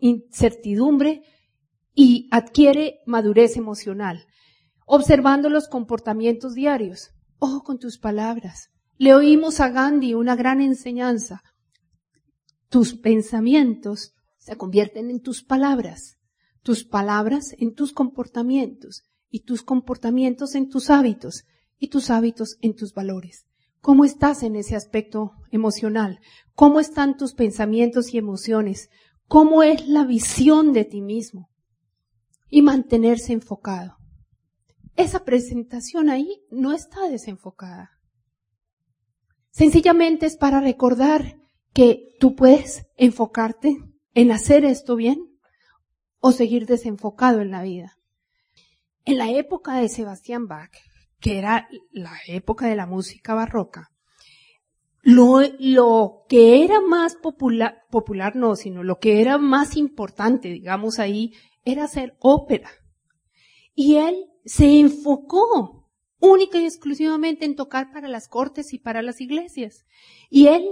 incertidumbre 0.00 1.22
y 1.94 2.28
adquiere 2.32 2.98
madurez 3.06 3.56
emocional, 3.56 4.26
observando 4.86 5.48
los 5.48 5.68
comportamientos 5.68 6.54
diarios. 6.54 7.10
Ojo 7.38 7.62
con 7.62 7.78
tus 7.78 7.98
palabras. 7.98 8.70
Le 8.98 9.14
oímos 9.14 9.60
a 9.60 9.68
Gandhi 9.68 10.14
una 10.14 10.34
gran 10.34 10.60
enseñanza. 10.60 11.42
Tus 12.68 12.94
pensamientos 12.94 14.14
se 14.42 14.56
convierten 14.56 15.10
en 15.10 15.20
tus 15.20 15.42
palabras 15.42 16.18
tus 16.62 16.84
palabras 16.84 17.54
en 17.58 17.74
tus 17.74 17.92
comportamientos 17.92 19.02
y 19.30 19.40
tus 19.40 19.62
comportamientos 19.62 20.54
en 20.54 20.68
tus 20.68 20.90
hábitos 20.90 21.44
y 21.78 21.88
tus 21.88 22.10
hábitos 22.10 22.56
en 22.60 22.74
tus 22.74 22.94
valores. 22.94 23.46
¿Cómo 23.80 24.04
estás 24.04 24.44
en 24.44 24.54
ese 24.54 24.76
aspecto 24.76 25.32
emocional? 25.50 26.20
¿Cómo 26.54 26.78
están 26.78 27.16
tus 27.16 27.34
pensamientos 27.34 28.14
y 28.14 28.18
emociones? 28.18 28.90
¿Cómo 29.26 29.62
es 29.62 29.88
la 29.88 30.04
visión 30.04 30.72
de 30.72 30.84
ti 30.84 31.00
mismo? 31.00 31.50
Y 32.48 32.62
mantenerse 32.62 33.32
enfocado. 33.32 33.96
Esa 34.94 35.24
presentación 35.24 36.10
ahí 36.10 36.44
no 36.50 36.72
está 36.72 37.08
desenfocada. 37.08 37.90
Sencillamente 39.50 40.26
es 40.26 40.36
para 40.36 40.60
recordar 40.60 41.38
que 41.72 42.14
tú 42.20 42.36
puedes 42.36 42.86
enfocarte 42.96 43.78
en 44.14 44.30
hacer 44.32 44.64
esto 44.64 44.96
bien 44.96 45.18
o 46.20 46.32
seguir 46.32 46.66
desenfocado 46.66 47.40
en 47.40 47.50
la 47.50 47.62
vida. 47.62 47.98
En 49.04 49.18
la 49.18 49.30
época 49.30 49.74
de 49.74 49.88
Sebastián 49.88 50.46
Bach, 50.46 50.72
que 51.20 51.38
era 51.38 51.68
la 51.90 52.16
época 52.26 52.66
de 52.66 52.76
la 52.76 52.86
música 52.86 53.34
barroca, 53.34 53.90
lo, 55.02 55.40
lo 55.58 56.24
que 56.28 56.64
era 56.64 56.80
más 56.80 57.16
popular, 57.16 57.82
popular 57.90 58.36
no, 58.36 58.54
sino 58.54 58.84
lo 58.84 58.98
que 58.98 59.20
era 59.20 59.38
más 59.38 59.76
importante, 59.76 60.48
digamos 60.48 61.00
ahí, 61.00 61.32
era 61.64 61.84
hacer 61.84 62.16
ópera. 62.20 62.70
Y 63.74 63.96
él 63.96 64.26
se 64.44 64.78
enfocó 64.78 65.90
única 66.20 66.58
y 66.58 66.64
exclusivamente 66.64 67.44
en 67.44 67.56
tocar 67.56 67.92
para 67.92 68.08
las 68.08 68.28
cortes 68.28 68.72
y 68.72 68.78
para 68.78 69.02
las 69.02 69.20
iglesias. 69.20 69.84
Y 70.30 70.46
él, 70.46 70.64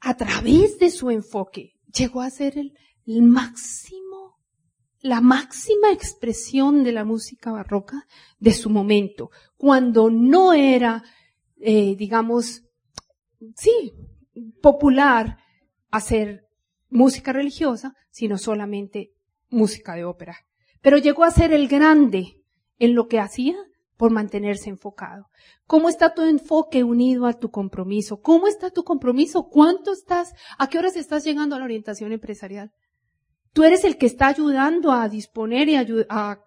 a 0.00 0.16
través 0.16 0.78
de 0.78 0.90
su 0.90 1.10
enfoque, 1.10 1.74
llegó 1.92 2.20
a 2.20 2.30
ser 2.30 2.58
el, 2.58 2.72
máximo, 3.22 4.38
la 5.00 5.20
máxima 5.20 5.92
expresión 5.92 6.84
de 6.84 6.92
la 6.92 7.04
música 7.04 7.50
barroca 7.50 8.06
de 8.38 8.52
su 8.52 8.70
momento, 8.70 9.30
cuando 9.56 10.10
no 10.10 10.52
era, 10.52 11.02
eh, 11.56 11.96
digamos, 11.96 12.62
sí, 13.56 13.92
popular 14.62 15.38
hacer 15.90 16.46
música 16.90 17.32
religiosa, 17.32 17.94
sino 18.10 18.38
solamente 18.38 19.12
música 19.50 19.94
de 19.94 20.04
ópera. 20.04 20.36
Pero 20.80 20.98
llegó 20.98 21.24
a 21.24 21.30
ser 21.30 21.52
el 21.52 21.68
grande 21.68 22.42
en 22.78 22.94
lo 22.94 23.08
que 23.08 23.18
hacía 23.18 23.56
por 23.98 24.12
mantenerse 24.12 24.70
enfocado. 24.70 25.26
¿Cómo 25.66 25.90
está 25.90 26.14
tu 26.14 26.22
enfoque 26.22 26.84
unido 26.84 27.26
a 27.26 27.34
tu 27.34 27.50
compromiso? 27.50 28.22
¿Cómo 28.22 28.46
está 28.46 28.70
tu 28.70 28.84
compromiso? 28.84 29.48
¿Cuánto 29.50 29.92
estás? 29.92 30.32
¿A 30.56 30.68
qué 30.68 30.78
horas 30.78 30.96
estás 30.96 31.24
llegando 31.24 31.56
a 31.56 31.58
la 31.58 31.64
orientación 31.64 32.12
empresarial? 32.12 32.70
Tú 33.52 33.64
eres 33.64 33.82
el 33.82 33.98
que 33.98 34.06
está 34.06 34.28
ayudando 34.28 34.92
a 34.92 35.08
disponer 35.08 35.68
y 35.68 35.74
a, 35.74 36.38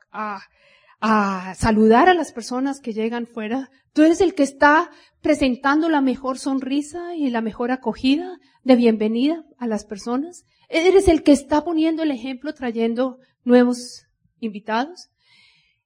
saludar 1.56 2.08
a 2.08 2.14
las 2.14 2.32
personas 2.32 2.80
que 2.80 2.94
llegan 2.94 3.28
fuera. 3.28 3.70
Tú 3.92 4.04
eres 4.04 4.22
el 4.22 4.34
que 4.34 4.44
está 4.44 4.90
presentando 5.22 5.90
la 5.90 6.00
mejor 6.00 6.40
sonrisa 6.40 7.16
y 7.18 7.30
la 7.32 7.42
mejor 7.42 7.72
acogida 7.72 8.38
de 8.64 8.78
bienvenida 8.78 9.44
a 9.58 9.68
las 9.68 9.84
personas. 9.84 10.46
Eres 10.70 11.10
el 11.10 11.24
que 11.24 11.34
está 11.34 11.66
poniendo 11.66 12.02
el 12.02 12.12
ejemplo 12.12 12.54
trayendo 12.54 13.18
nuevos 13.44 14.06
invitados. 14.40 15.11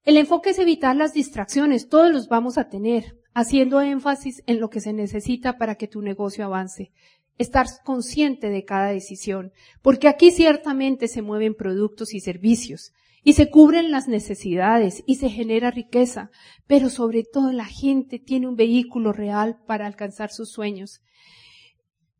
El 0.05 0.17
enfoque 0.17 0.51
es 0.51 0.59
evitar 0.59 0.95
las 0.95 1.13
distracciones, 1.13 1.89
todos 1.89 2.11
los 2.11 2.29
vamos 2.29 2.59
a 2.59 2.69
tener, 2.69 3.17
haciendo 3.33 3.81
énfasis 3.81 4.43
en 4.45 4.59
lo 4.59 4.69
que 4.69 4.79
se 4.79 4.93
necesita 4.93 5.57
para 5.57 5.75
que 5.75 5.87
tu 5.87 6.01
negocio 6.01 6.45
avance. 6.45 6.91
estar 7.37 7.65
consciente 7.83 8.49
de 8.49 8.63
cada 8.63 8.91
decisión, 8.91 9.51
porque 9.81 10.07
aquí 10.07 10.31
ciertamente 10.31 11.09
se 11.09 11.21
mueven 11.21 11.53
productos 11.53 12.13
y 12.13 12.21
servicios 12.21 12.93
y 13.25 13.33
se 13.33 13.49
cubren 13.49 13.91
las 13.91 14.07
necesidades 14.07 15.03
y 15.05 15.15
se 15.15 15.29
genera 15.29 15.69
riqueza, 15.69 16.29
pero 16.65 16.89
sobre 16.89 17.23
todo 17.23 17.51
la 17.51 17.65
gente 17.65 18.19
tiene 18.19 18.47
un 18.47 18.55
vehículo 18.55 19.11
real 19.11 19.57
para 19.67 19.85
alcanzar 19.85 20.31
sus 20.31 20.49
sueños. 20.49 21.01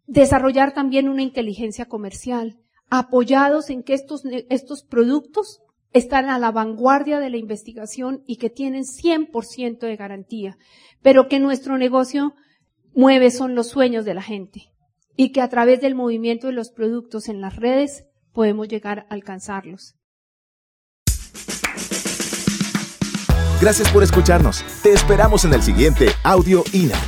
Desarrollar 0.06 0.74
también 0.74 1.08
una 1.08 1.22
inteligencia 1.22 1.86
comercial, 1.86 2.60
apoyados 2.90 3.70
en 3.70 3.84
que 3.84 3.94
estos, 3.94 4.24
estos 4.50 4.84
productos 4.84 5.62
están 5.96 6.30
a 6.30 6.38
la 6.38 6.52
vanguardia 6.52 7.22
de 7.22 7.30
la 7.30 7.38
investigación 7.38 8.22
y 8.28 8.36
que 8.36 8.50
tienen 8.50 8.84
100% 8.84 9.80
de 9.80 9.96
garantía, 9.96 10.58
pero 11.02 11.30
que 11.30 11.40
nuestro 11.40 11.78
negocio 11.78 12.34
mueve 12.94 13.32
son 13.32 13.56
los 13.56 13.70
sueños 13.70 14.04
de 14.04 14.14
la 14.14 14.22
gente 14.22 14.74
y 15.16 15.32
que 15.32 15.40
a 15.40 15.48
través 15.48 15.80
del 15.80 15.96
movimiento 15.96 16.48
de 16.48 16.54
los 16.54 16.70
productos 16.70 17.30
en 17.30 17.40
las 17.40 17.56
redes 17.56 18.04
podemos 18.34 18.68
llegar 18.68 19.08
a 19.10 19.14
alcanzarlos. 19.14 19.96
Gracias 23.62 23.90
por 23.94 24.04
escucharnos. 24.04 24.66
Te 24.84 24.92
esperamos 24.92 25.46
en 25.46 25.54
el 25.54 25.62
siguiente 25.62 26.10
Audio 26.24 26.66
INA. 26.74 27.00